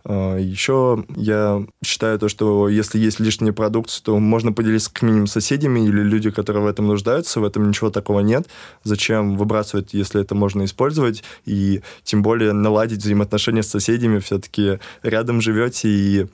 Еще 0.05 1.05
я 1.15 1.65
считаю 1.85 2.19
то, 2.19 2.29
что 2.29 2.69
если 2.69 2.99
есть 2.99 3.21
лишняя 3.21 3.53
продукция, 3.53 4.03
то 4.03 4.19
можно 4.19 4.53
поделиться 4.53 4.93
как 4.93 5.03
минимум 5.03 5.29
соседями 5.29 5.87
или 5.87 6.03
люди, 6.03 6.31
которые 6.31 6.65
в 6.65 6.67
этом 6.67 6.89
нуждаются. 6.89 7.39
В 7.39 7.45
этом 7.45 7.69
ничего 7.69 7.89
такого 7.89 8.19
нет. 8.19 8.49
Зачем 8.83 9.37
выбрасывать, 9.37 9.95
если 9.95 10.21
это 10.21 10.35
можно 10.35 10.65
использовать? 10.65 11.23
И 11.47 11.83
тем 12.03 12.23
более 12.23 12.53
наладить 12.53 12.99
взаимоотношения 12.99 13.63
с 13.63 13.69
соседями. 13.69 14.19
Все-таки 14.19 14.81
рядом 15.05 15.41
живете, 15.41 15.89
и 15.89 16.27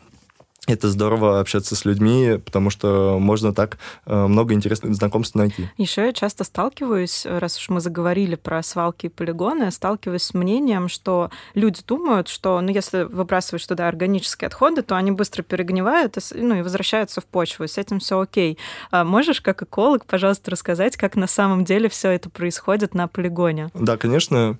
это 0.68 0.88
здорово 0.88 1.40
общаться 1.40 1.74
с 1.74 1.84
людьми, 1.84 2.38
потому 2.44 2.70
что 2.70 3.18
можно 3.20 3.52
так 3.52 3.78
э, 4.06 4.26
много 4.26 4.54
интересных 4.54 4.94
знакомств 4.94 5.34
найти. 5.34 5.68
Еще 5.76 6.06
я 6.06 6.12
часто 6.12 6.44
сталкиваюсь, 6.44 7.26
раз 7.26 7.58
уж 7.58 7.68
мы 7.70 7.80
заговорили 7.80 8.34
про 8.34 8.62
свалки 8.62 9.06
и 9.06 9.08
полигоны, 9.08 9.70
сталкиваюсь 9.70 10.22
с 10.22 10.34
мнением, 10.34 10.88
что 10.88 11.30
люди 11.54 11.80
думают, 11.86 12.28
что 12.28 12.60
ну, 12.60 12.70
если 12.70 13.02
выбрасывать 13.02 13.66
туда 13.66 13.88
органические 13.88 14.46
отходы, 14.46 14.82
то 14.82 14.96
они 14.96 15.10
быстро 15.10 15.42
перегнивают 15.42 16.16
ну, 16.34 16.54
и 16.54 16.62
возвращаются 16.62 17.20
в 17.20 17.26
почву, 17.26 17.64
и 17.64 17.68
с 17.68 17.78
этим 17.78 18.00
все 18.00 18.20
окей. 18.20 18.58
А 18.90 19.04
можешь, 19.04 19.40
как 19.40 19.62
эколог, 19.62 20.04
пожалуйста, 20.04 20.50
рассказать, 20.50 20.96
как 20.96 21.16
на 21.16 21.26
самом 21.26 21.64
деле 21.64 21.88
все 21.88 22.10
это 22.10 22.30
происходит 22.30 22.94
на 22.94 23.08
полигоне? 23.08 23.70
Да, 23.74 23.96
конечно. 23.96 24.58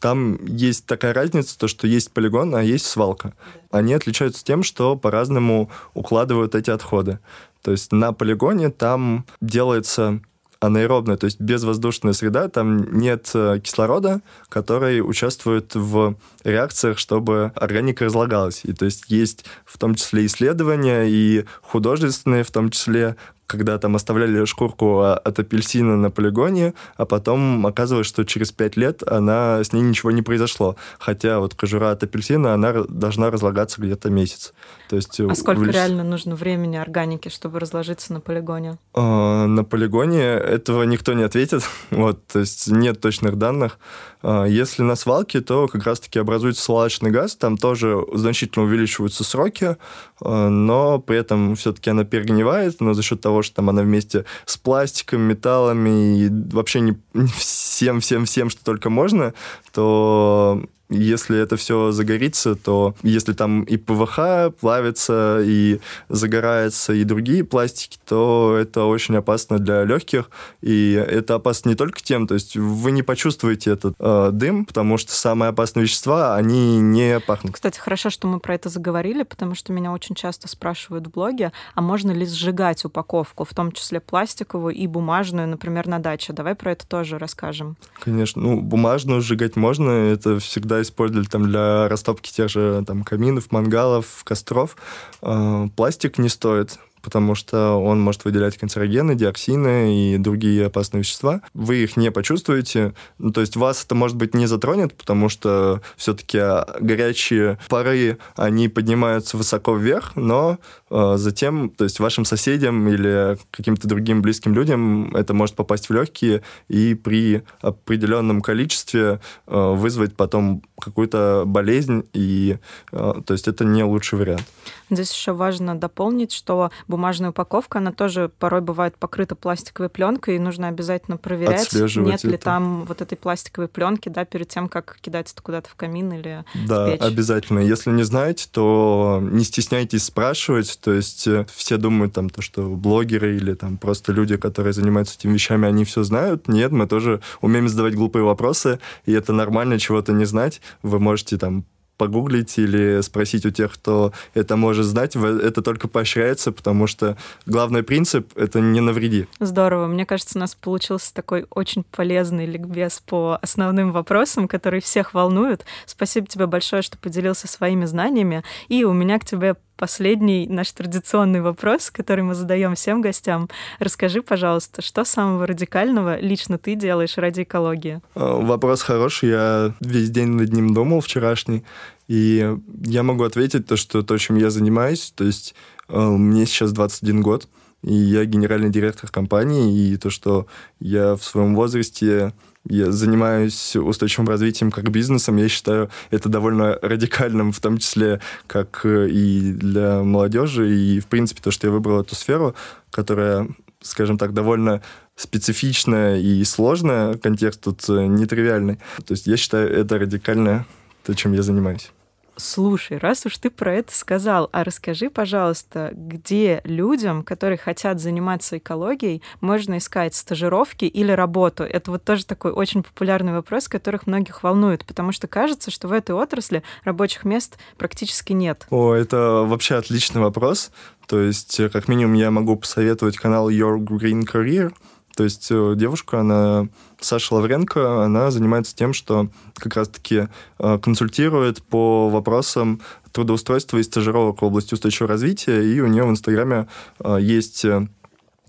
Там 0.00 0.44
есть 0.44 0.86
такая 0.86 1.12
разница, 1.12 1.58
то, 1.58 1.68
что 1.68 1.86
есть 1.86 2.12
полигон, 2.12 2.54
а 2.54 2.62
есть 2.62 2.86
свалка. 2.86 3.34
Они 3.70 3.94
отличаются 3.94 4.44
тем, 4.44 4.62
что 4.62 4.96
по-разному 4.96 5.70
укладывают 5.94 6.54
эти 6.54 6.70
отходы. 6.70 7.18
То 7.62 7.72
есть 7.72 7.92
на 7.92 8.12
полигоне 8.12 8.70
там 8.70 9.26
делается 9.40 10.20
анаэробная, 10.60 11.16
то 11.16 11.26
есть 11.26 11.40
безвоздушная 11.40 12.12
среда, 12.12 12.48
там 12.48 12.98
нет 12.98 13.30
э, 13.34 13.60
кислорода, 13.62 14.22
который 14.48 15.00
участвует 15.00 15.74
в 15.74 16.16
реакциях, 16.42 16.98
чтобы 16.98 17.52
органика 17.54 18.04
разлагалась. 18.04 18.62
И 18.64 18.72
то 18.72 18.84
есть 18.84 19.04
есть 19.08 19.44
в 19.64 19.78
том 19.78 19.94
числе 19.94 20.26
исследования 20.26 21.04
и 21.04 21.44
художественные, 21.62 22.42
в 22.42 22.50
том 22.50 22.70
числе 22.70 23.16
когда 23.48 23.78
там 23.78 23.96
оставляли 23.96 24.44
шкурку 24.44 25.00
а, 25.00 25.14
от 25.14 25.38
апельсина 25.38 25.96
на 25.96 26.10
полигоне, 26.10 26.74
а 26.96 27.06
потом 27.06 27.66
оказывалось, 27.66 28.06
что 28.06 28.24
через 28.24 28.52
пять 28.52 28.76
лет 28.76 29.02
она, 29.02 29.64
с 29.64 29.72
ней 29.72 29.80
ничего 29.80 30.10
не 30.10 30.20
произошло. 30.20 30.76
Хотя 30.98 31.40
вот 31.40 31.54
кожура 31.54 31.90
от 31.90 32.02
апельсина, 32.02 32.52
она 32.52 32.84
должна 32.88 33.30
разлагаться 33.30 33.80
где-то 33.80 34.10
месяц. 34.10 34.52
То 34.90 34.96
есть, 34.96 35.18
а 35.18 35.34
сколько 35.34 35.60
увелич... 35.60 35.74
реально 35.74 36.04
нужно 36.04 36.34
времени 36.34 36.76
органики, 36.76 37.30
чтобы 37.30 37.58
разложиться 37.58 38.12
на 38.12 38.20
полигоне? 38.20 38.76
А, 38.94 39.46
на 39.46 39.64
полигоне 39.64 40.22
этого 40.22 40.82
никто 40.82 41.14
не 41.14 41.22
ответит. 41.22 41.62
вот, 41.90 42.26
то 42.26 42.40
есть 42.40 42.68
нет 42.68 43.00
точных 43.00 43.38
данных. 43.38 43.78
А, 44.22 44.44
если 44.44 44.82
на 44.82 44.94
свалке, 44.94 45.40
то 45.40 45.68
как 45.68 45.84
раз-таки 45.84 46.18
образуется 46.18 46.62
свалочный 46.62 47.10
газ, 47.10 47.34
там 47.34 47.56
тоже 47.56 47.98
значительно 48.12 48.66
увеличиваются 48.66 49.24
сроки, 49.24 49.78
но 50.20 50.98
при 50.98 51.16
этом 51.16 51.56
все-таки 51.56 51.88
она 51.88 52.04
перегнивает, 52.04 52.80
но 52.80 52.92
за 52.92 53.02
счет 53.02 53.22
того, 53.22 53.37
что 53.42 53.56
там 53.56 53.70
она 53.70 53.82
вместе 53.82 54.24
с 54.44 54.56
пластиком, 54.56 55.22
металлами 55.22 56.20
и 56.20 56.28
вообще 56.52 56.80
не 56.80 56.96
всем-всем-всем, 57.38 58.50
что 58.50 58.64
только 58.64 58.90
можно, 58.90 59.34
то 59.72 60.62
если 60.88 61.38
это 61.38 61.56
все 61.56 61.90
загорится, 61.92 62.54
то 62.54 62.94
если 63.02 63.32
там 63.32 63.62
и 63.62 63.76
ПВХ 63.76 64.54
плавится, 64.58 65.40
и 65.42 65.80
загорается, 66.08 66.92
и 66.92 67.04
другие 67.04 67.44
пластики, 67.44 67.98
то 68.06 68.56
это 68.58 68.84
очень 68.84 69.16
опасно 69.16 69.58
для 69.58 69.84
легких. 69.84 70.30
И 70.62 70.92
это 70.92 71.34
опасно 71.34 71.70
не 71.70 71.74
только 71.74 72.02
тем, 72.02 72.26
то 72.26 72.34
есть 72.34 72.56
вы 72.56 72.90
не 72.90 73.02
почувствуете 73.02 73.72
этот 73.72 73.94
э, 73.98 74.30
дым, 74.32 74.64
потому 74.64 74.96
что 74.96 75.12
самые 75.12 75.50
опасные 75.50 75.84
вещества, 75.84 76.36
они 76.36 76.78
не 76.78 77.20
пахнут. 77.20 77.54
Кстати, 77.54 77.78
хорошо, 77.78 78.10
что 78.10 78.26
мы 78.26 78.40
про 78.40 78.54
это 78.54 78.68
заговорили, 78.68 79.22
потому 79.22 79.54
что 79.54 79.72
меня 79.72 79.92
очень 79.92 80.14
часто 80.14 80.48
спрашивают 80.48 81.06
в 81.06 81.10
блоге, 81.10 81.52
а 81.74 81.80
можно 81.80 82.10
ли 82.10 82.26
сжигать 82.26 82.84
упаковку, 82.84 83.44
в 83.44 83.54
том 83.54 83.72
числе 83.72 84.00
пластиковую 84.00 84.74
и 84.74 84.86
бумажную, 84.86 85.48
например, 85.48 85.86
на 85.86 85.98
даче. 85.98 86.32
Давай 86.32 86.54
про 86.54 86.72
это 86.72 86.86
тоже 86.86 87.18
расскажем. 87.18 87.76
Конечно. 88.00 88.40
Ну, 88.40 88.60
бумажную 88.60 89.20
сжигать 89.20 89.56
можно, 89.56 89.90
это 89.90 90.38
всегда 90.38 90.77
использовали 90.82 91.26
там 91.26 91.48
для 91.48 91.88
растопки 91.88 92.32
тех 92.32 92.48
же 92.48 92.84
там 92.86 93.04
каминов, 93.04 93.50
мангалов, 93.50 94.22
костров. 94.24 94.76
Э, 95.22 95.68
пластик 95.76 96.18
не 96.18 96.28
стоит 96.28 96.78
потому 97.02 97.34
что 97.34 97.74
он 97.74 98.00
может 98.00 98.24
выделять 98.24 98.56
канцерогены, 98.56 99.14
диоксины 99.14 100.14
и 100.14 100.18
другие 100.18 100.66
опасные 100.66 101.00
вещества. 101.00 101.42
Вы 101.54 101.84
их 101.84 101.96
не 101.96 102.10
почувствуете, 102.10 102.94
ну, 103.18 103.30
то 103.30 103.40
есть 103.40 103.56
вас 103.56 103.84
это, 103.84 103.94
может 103.94 104.16
быть, 104.16 104.34
не 104.34 104.46
затронет, 104.46 104.94
потому 104.94 105.28
что 105.28 105.80
все-таки 105.96 106.38
горячие 106.80 107.58
пары, 107.68 108.18
они 108.36 108.68
поднимаются 108.68 109.36
высоко 109.36 109.74
вверх, 109.74 110.16
но 110.16 110.58
э, 110.90 111.14
затем, 111.16 111.70
то 111.70 111.84
есть 111.84 112.00
вашим 112.00 112.24
соседям 112.24 112.88
или 112.88 113.38
каким-то 113.50 113.88
другим 113.88 114.22
близким 114.22 114.54
людям 114.54 115.14
это 115.14 115.34
может 115.34 115.54
попасть 115.54 115.88
в 115.88 115.92
легкие 115.92 116.42
и 116.68 116.94
при 116.94 117.42
определенном 117.60 118.40
количестве 118.40 119.20
э, 119.46 119.74
вызвать 119.74 120.14
потом 120.16 120.62
какую-то 120.80 121.44
болезнь, 121.46 122.04
и 122.12 122.58
э, 122.92 123.14
то 123.24 123.32
есть 123.32 123.48
это 123.48 123.64
не 123.64 123.84
лучший 123.84 124.18
вариант. 124.18 124.44
Здесь 124.90 125.12
еще 125.12 125.32
важно 125.32 125.78
дополнить, 125.78 126.32
что 126.32 126.70
бумажная 126.86 127.30
упаковка, 127.30 127.78
она 127.78 127.92
тоже 127.92 128.30
порой 128.38 128.60
бывает 128.60 128.96
покрыта 128.96 129.34
пластиковой 129.34 129.88
пленкой, 129.88 130.36
и 130.36 130.38
нужно 130.38 130.68
обязательно 130.68 131.16
проверять, 131.16 131.72
нет 131.96 132.24
ли 132.24 132.36
там 132.36 132.84
вот 132.84 133.00
этой 133.00 133.16
пластиковой 133.16 133.68
пленки, 133.68 134.08
да, 134.08 134.24
перед 134.24 134.48
тем, 134.48 134.68
как 134.68 134.98
кидать 135.00 135.30
это 135.32 135.42
куда-то 135.42 135.68
в 135.68 135.74
камин 135.74 136.12
или 136.12 136.44
да, 136.66 136.86
в 136.86 136.92
печь. 136.92 137.00
обязательно. 137.00 137.60
Если 137.60 137.90
не 137.90 138.02
знаете, 138.02 138.48
то 138.50 139.20
не 139.22 139.44
стесняйтесь 139.44 140.04
спрашивать. 140.04 140.78
То 140.80 140.92
есть 140.92 141.26
э, 141.26 141.46
все 141.54 141.76
думают 141.76 142.14
там 142.14 142.30
то, 142.30 142.42
что 142.42 142.62
блогеры 142.68 143.36
или 143.36 143.54
там 143.54 143.76
просто 143.76 144.12
люди, 144.12 144.36
которые 144.36 144.72
занимаются 144.72 145.16
этими 145.18 145.34
вещами, 145.34 145.68
они 145.68 145.84
все 145.84 146.02
знают. 146.02 146.48
Нет, 146.48 146.72
мы 146.72 146.86
тоже 146.86 147.20
умеем 147.40 147.68
задавать 147.68 147.94
глупые 147.94 148.24
вопросы, 148.24 148.80
и 149.06 149.12
это 149.12 149.32
нормально 149.32 149.78
чего-то 149.78 150.12
не 150.12 150.24
знать. 150.24 150.60
Вы 150.82 150.98
можете 150.98 151.36
там 151.36 151.64
погуглить 151.98 152.58
или 152.58 153.02
спросить 153.02 153.44
у 153.44 153.50
тех, 153.50 153.74
кто 153.74 154.12
это 154.32 154.56
может 154.56 154.86
знать, 154.86 155.16
это 155.16 155.60
только 155.60 155.88
поощряется, 155.88 156.52
потому 156.52 156.86
что 156.86 157.18
главный 157.44 157.82
принцип— 157.82 158.32
это 158.36 158.60
не 158.60 158.80
навреди. 158.80 159.26
Здорово. 159.40 159.86
Мне 159.88 160.06
кажется, 160.06 160.38
у 160.38 160.40
нас 160.40 160.54
получился 160.54 161.12
такой 161.12 161.46
очень 161.50 161.84
полезный 161.84 162.46
ликбез 162.46 163.02
по 163.04 163.38
основным 163.42 163.92
вопросам, 163.92 164.48
которые 164.48 164.80
всех 164.80 165.12
волнуют. 165.12 165.66
Спасибо 165.84 166.26
тебе 166.26 166.46
большое, 166.46 166.82
что 166.82 166.96
поделился 166.96 167.48
своими 167.48 167.84
знаниями. 167.84 168.44
И 168.68 168.84
у 168.84 168.92
меня 168.92 169.18
к 169.18 169.24
тебе 169.24 169.56
последний 169.78 170.46
наш 170.46 170.72
традиционный 170.72 171.40
вопрос, 171.40 171.90
который 171.90 172.24
мы 172.24 172.34
задаем 172.34 172.74
всем 172.74 173.00
гостям. 173.00 173.48
Расскажи, 173.78 174.20
пожалуйста, 174.20 174.82
что 174.82 175.04
самого 175.04 175.46
радикального 175.46 176.20
лично 176.20 176.58
ты 176.58 176.74
делаешь 176.74 177.16
ради 177.16 177.42
экологии? 177.42 178.02
А, 178.14 178.34
вопрос 178.36 178.82
хороший. 178.82 179.30
Я 179.30 179.74
весь 179.80 180.10
день 180.10 180.28
над 180.28 180.52
ним 180.52 180.74
думал 180.74 181.00
вчерашний. 181.00 181.64
И 182.08 182.56
я 182.84 183.02
могу 183.02 183.24
ответить 183.24 183.66
то, 183.66 183.76
что 183.76 184.02
то, 184.02 184.18
чем 184.18 184.36
я 184.36 184.50
занимаюсь, 184.50 185.12
то 185.14 185.24
есть 185.24 185.54
а, 185.88 186.10
мне 186.10 186.44
сейчас 186.46 186.72
21 186.72 187.22
год, 187.22 187.48
и 187.82 187.94
я 187.94 188.24
генеральный 188.24 188.70
директор 188.70 189.10
компании, 189.10 189.92
и 189.92 189.96
то, 189.96 190.10
что 190.10 190.46
я 190.80 191.14
в 191.14 191.22
своем 191.22 191.54
возрасте 191.54 192.32
я 192.68 192.92
занимаюсь 192.92 193.76
устойчивым 193.76 194.28
развитием 194.28 194.70
как 194.70 194.90
бизнесом, 194.90 195.36
я 195.36 195.48
считаю 195.48 195.90
это 196.10 196.28
довольно 196.28 196.78
радикальным, 196.82 197.52
в 197.52 197.60
том 197.60 197.78
числе 197.78 198.20
как 198.46 198.80
э, 198.84 199.08
и 199.08 199.52
для 199.52 200.02
молодежи, 200.02 200.74
и, 200.74 201.00
в 201.00 201.06
принципе, 201.06 201.40
то, 201.42 201.50
что 201.50 201.66
я 201.66 201.72
выбрал 201.72 202.00
эту 202.00 202.14
сферу, 202.14 202.54
которая, 202.90 203.48
скажем 203.80 204.18
так, 204.18 204.34
довольно 204.34 204.82
специфичная 205.16 206.18
и 206.18 206.44
сложная, 206.44 207.14
контекст 207.14 207.62
тут 207.62 207.88
э, 207.88 208.06
нетривиальный. 208.06 208.76
То 209.04 209.12
есть 209.12 209.26
я 209.26 209.36
считаю 209.36 209.70
это 209.70 209.98
радикально 209.98 210.66
то, 211.04 211.14
чем 211.14 211.32
я 211.32 211.42
занимаюсь. 211.42 211.90
Слушай, 212.38 212.98
раз 212.98 213.26
уж 213.26 213.36
ты 213.38 213.50
про 213.50 213.74
это 213.74 213.92
сказал, 213.92 214.48
а 214.52 214.62
расскажи, 214.62 215.10
пожалуйста, 215.10 215.90
где 215.92 216.60
людям, 216.62 217.24
которые 217.24 217.58
хотят 217.58 218.00
заниматься 218.00 218.58
экологией, 218.58 219.22
можно 219.40 219.78
искать 219.78 220.14
стажировки 220.14 220.84
или 220.84 221.10
работу? 221.10 221.64
Это 221.64 221.90
вот 221.90 222.04
тоже 222.04 222.24
такой 222.24 222.52
очень 222.52 222.84
популярный 222.84 223.32
вопрос, 223.32 223.66
которых 223.66 224.06
многих 224.06 224.44
волнует, 224.44 224.84
потому 224.84 225.10
что 225.10 225.26
кажется, 225.26 225.72
что 225.72 225.88
в 225.88 225.92
этой 225.92 226.14
отрасли 226.14 226.62
рабочих 226.84 227.24
мест 227.24 227.58
практически 227.76 228.32
нет. 228.32 228.66
О, 228.70 228.94
это 228.94 229.44
вообще 229.44 229.74
отличный 229.74 230.20
вопрос. 230.20 230.70
То 231.08 231.20
есть, 231.20 231.60
как 231.72 231.88
минимум, 231.88 232.14
я 232.14 232.30
могу 232.30 232.54
посоветовать 232.54 233.16
канал 233.16 233.50
Your 233.50 233.78
Green 233.78 234.22
Career, 234.24 234.72
то 235.18 235.24
есть 235.24 235.48
э, 235.50 235.74
девушка, 235.76 236.20
она, 236.20 236.68
Саша 237.00 237.34
Лавренко, 237.34 238.04
она 238.04 238.30
занимается 238.30 238.74
тем, 238.74 238.92
что 238.92 239.28
как 239.54 239.76
раз-таки 239.76 240.28
э, 240.58 240.78
консультирует 240.78 241.62
по 241.62 242.08
вопросам 242.08 242.80
трудоустройства 243.12 243.78
и 243.78 243.82
стажировок 243.82 244.42
в 244.42 244.44
области 244.44 244.74
устойчивого 244.74 245.12
развития, 245.12 245.62
и 245.62 245.80
у 245.80 245.86
нее 245.86 246.04
в 246.04 246.10
Инстаграме 246.10 246.66
э, 247.00 247.18
есть 247.20 247.64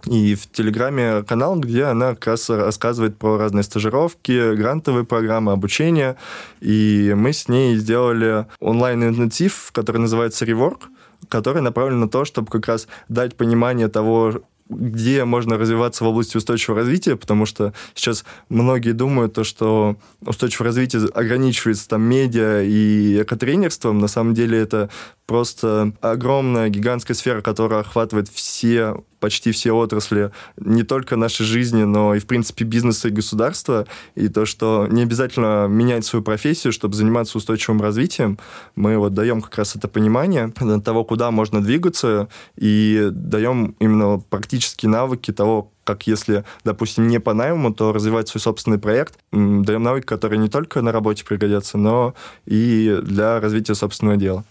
и 0.05 0.35
в 0.35 0.49
Телеграме 0.51 1.23
канал, 1.23 1.59
где 1.59 1.85
она 1.85 2.11
как 2.11 2.27
раз 2.27 2.49
рассказывает 2.49 3.17
про 3.17 3.37
разные 3.37 3.63
стажировки, 3.63 4.55
грантовые 4.55 5.05
программы, 5.05 5.51
обучение. 5.51 6.15
И 6.61 7.13
мы 7.17 7.33
с 7.33 7.49
ней 7.49 7.75
сделали 7.75 8.45
онлайн-интенсив, 8.59 9.71
который 9.73 9.97
называется 9.97 10.45
Rework, 10.45 10.83
который 11.27 11.61
направлен 11.61 11.99
на 11.99 12.07
то, 12.07 12.23
чтобы 12.23 12.49
как 12.49 12.67
раз 12.67 12.87
дать 13.09 13.35
понимание 13.35 13.89
того, 13.89 14.41
где 14.69 15.25
можно 15.25 15.57
развиваться 15.57 16.03
в 16.03 16.07
области 16.07 16.37
устойчивого 16.37 16.81
развития, 16.81 17.15
потому 17.15 17.45
что 17.45 17.73
сейчас 17.95 18.23
многие 18.49 18.91
думают, 18.91 19.33
то, 19.33 19.43
что 19.43 19.97
устойчивое 20.21 20.67
развитие 20.67 21.07
ограничивается 21.13 21.89
там 21.89 22.03
медиа 22.03 22.61
и 22.63 23.21
экотренерством. 23.21 23.99
На 23.99 24.07
самом 24.07 24.33
деле 24.35 24.59
это 24.59 24.89
просто 25.25 25.93
огромная, 26.01 26.69
гигантская 26.69 27.15
сфера, 27.15 27.41
которая 27.41 27.81
охватывает 27.81 28.29
все 28.29 29.03
почти 29.19 29.51
все 29.51 29.71
отрасли 29.71 30.31
не 30.57 30.83
только 30.83 31.15
нашей 31.15 31.45
жизни, 31.45 31.83
но 31.83 32.15
и, 32.15 32.19
в 32.19 32.25
принципе, 32.25 32.65
бизнеса 32.65 33.09
и 33.09 33.11
государства. 33.11 33.85
И 34.15 34.27
то, 34.27 34.45
что 34.45 34.87
не 34.89 35.03
обязательно 35.03 35.67
менять 35.67 36.05
свою 36.05 36.23
профессию, 36.23 36.73
чтобы 36.73 36.95
заниматься 36.95 37.37
устойчивым 37.37 37.81
развитием. 37.81 38.37
Мы 38.75 38.97
вот 38.97 39.13
даем 39.13 39.41
как 39.41 39.57
раз 39.57 39.75
это 39.75 39.87
понимание 39.87 40.51
того, 40.83 41.03
куда 41.03 41.31
можно 41.31 41.61
двигаться, 41.61 42.29
и 42.55 43.09
даем 43.11 43.75
именно 43.79 44.19
практические 44.29 44.89
навыки 44.89 45.31
того, 45.31 45.71
как 45.83 46.05
если, 46.05 46.45
допустим, 46.63 47.07
не 47.07 47.19
по 47.19 47.33
найму, 47.33 47.73
то 47.73 47.91
развивать 47.91 48.27
свой 48.29 48.41
собственный 48.41 48.77
проект. 48.77 49.17
Даем 49.31 49.81
навыки, 49.81 50.05
которые 50.05 50.37
не 50.37 50.49
только 50.49 50.81
на 50.81 50.91
работе 50.91 51.25
пригодятся, 51.25 51.77
но 51.77 52.13
и 52.45 52.99
для 53.01 53.39
развития 53.39 53.75
собственного 53.75 54.17
дела. 54.17 54.45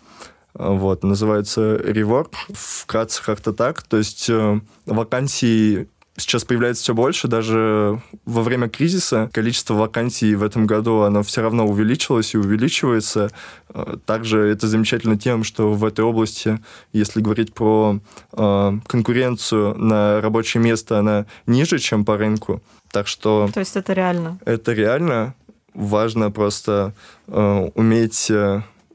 Вот, 0.54 1.04
называется 1.04 1.76
Rework. 1.76 2.32
Вкратце 2.52 3.22
как-то 3.22 3.52
так. 3.52 3.82
То 3.82 3.96
есть 3.96 4.28
э, 4.28 4.60
вакансий 4.86 5.88
сейчас 6.16 6.44
появляется 6.44 6.82
все 6.82 6.94
больше, 6.94 7.28
даже 7.28 8.02
во 8.24 8.42
время 8.42 8.68
кризиса 8.68 9.30
количество 9.32 9.74
вакансий 9.74 10.34
в 10.34 10.42
этом 10.42 10.66
году, 10.66 11.02
оно 11.02 11.22
все 11.22 11.42
равно 11.42 11.64
увеличилось 11.64 12.34
и 12.34 12.38
увеличивается. 12.38 13.30
Э, 13.68 13.96
также 14.04 14.40
это 14.40 14.66
замечательно 14.66 15.16
тем, 15.16 15.44
что 15.44 15.72
в 15.72 15.84
этой 15.84 16.04
области, 16.04 16.58
если 16.92 17.20
говорить 17.20 17.54
про 17.54 18.00
э, 18.32 18.72
конкуренцию 18.86 19.78
на 19.78 20.20
рабочее 20.20 20.60
место, 20.62 20.98
она 20.98 21.26
ниже, 21.46 21.78
чем 21.78 22.04
по 22.04 22.16
рынку. 22.16 22.62
Так 22.90 23.06
что... 23.06 23.48
То 23.54 23.60
есть 23.60 23.76
это 23.76 23.92
реально? 23.92 24.40
Это 24.44 24.72
реально. 24.72 25.34
Важно 25.72 26.32
просто 26.32 26.94
уметь... 27.28 28.32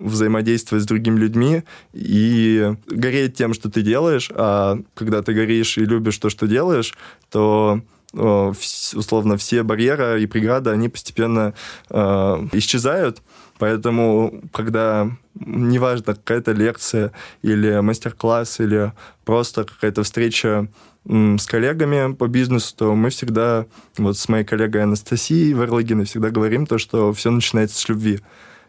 Э, 0.04 0.08
взаимодействовать 0.08 0.84
с 0.84 0.88
другими 0.88 1.18
людьми 1.18 1.64
и 1.94 2.76
гореть 2.88 3.36
тем, 3.36 3.54
что 3.54 3.70
ты 3.70 3.82
делаешь, 3.82 4.30
а 4.34 4.80
когда 4.94 5.22
ты 5.22 5.34
горишь 5.34 5.78
и 5.78 5.86
любишь 5.86 6.18
то, 6.18 6.30
что 6.30 6.48
делаешь, 6.48 6.94
то 7.30 7.82
условно 8.14 9.38
все 9.38 9.64
барьеры 9.64 10.22
и 10.22 10.28
преграды, 10.28 10.70
они 10.70 10.88
постепенно 10.88 11.56
э, 11.90 12.48
исчезают. 12.52 13.24
Поэтому, 13.58 14.42
когда 14.54 15.10
неважно, 15.34 16.14
какая-то 16.14 16.52
лекция 16.52 17.12
или 17.42 17.80
мастер-класс, 17.80 18.60
или 18.60 18.94
просто 19.26 19.64
какая-то 19.64 20.04
встреча 20.04 20.68
с 21.06 21.46
коллегами 21.48 22.14
по 22.14 22.28
бизнесу, 22.28 22.76
то 22.78 22.96
мы 22.96 23.10
всегда, 23.10 23.66
вот 23.98 24.18
с 24.18 24.30
моей 24.30 24.46
коллегой 24.46 24.84
Анастасией 24.84 25.54
Варлыгиной, 25.54 26.06
всегда 26.06 26.30
говорим 26.30 26.68
то, 26.68 26.78
что 26.78 27.14
все 27.14 27.32
начинается 27.32 27.80
с 27.80 27.90
любви 27.90 28.20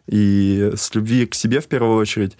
и 0.06 0.72
с 0.76 0.94
любви 0.94 1.26
к 1.26 1.34
себе 1.34 1.60
в 1.60 1.66
первую 1.66 1.96
очередь, 1.96 2.36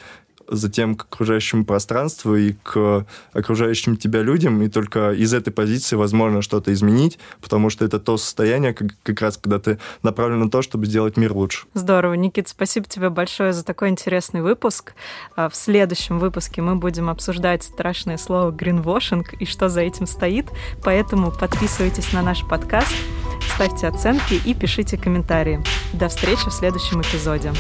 затем 0.49 0.95
к 0.95 1.05
окружающему 1.05 1.65
пространству 1.65 2.37
и 2.37 2.55
к 2.63 3.07
окружающим 3.33 3.97
тебя 3.97 4.23
людям, 4.23 4.63
и 4.63 4.69
только 4.69 5.13
из 5.13 5.35
этой 5.35 5.53
позиции 5.53 5.97
возможно 5.97 6.43
что-то 6.43 6.73
изменить, 6.73 7.19
потому 7.41 7.71
что 7.71 7.85
это 7.85 7.99
то 7.99 8.17
состояние, 8.17 8.75
как, 8.75 8.89
как 9.03 9.21
раз 9.21 9.37
когда 9.37 9.59
ты 9.59 9.79
направлен 10.03 10.41
на 10.41 10.51
то, 10.51 10.63
чтобы 10.63 10.87
сделать 10.87 11.17
мир 11.17 11.33
лучше. 11.33 11.67
Здорово, 11.75 12.15
Никит, 12.15 12.49
спасибо 12.49 12.87
тебе 12.87 13.11
большое 13.11 13.53
за 13.53 13.65
такой 13.65 13.89
интересный 13.89 14.43
выпуск. 14.43 14.95
А, 15.37 15.49
в 15.49 15.57
следующем 15.57 16.19
выпуске 16.19 16.63
мы 16.63 16.77
будем 16.77 17.11
обсуждать 17.11 17.63
страшное 17.63 18.17
слово 18.17 18.51
«гринвошинг» 18.51 19.35
и 19.35 19.47
что 19.47 19.69
за 19.69 19.81
этим 19.81 20.07
стоит, 20.07 20.47
поэтому 20.83 21.31
подписывайтесь 21.31 22.13
на 22.13 22.23
наш 22.23 22.47
подкаст, 22.47 22.95
ставьте 23.55 23.87
оценки 23.87 24.41
и 24.45 24.55
пишите 24.55 24.97
комментарии. 24.97 25.63
До 25.93 26.09
встречи 26.09 26.49
в 26.49 26.53
следующем 26.53 27.01
эпизоде. 27.01 27.53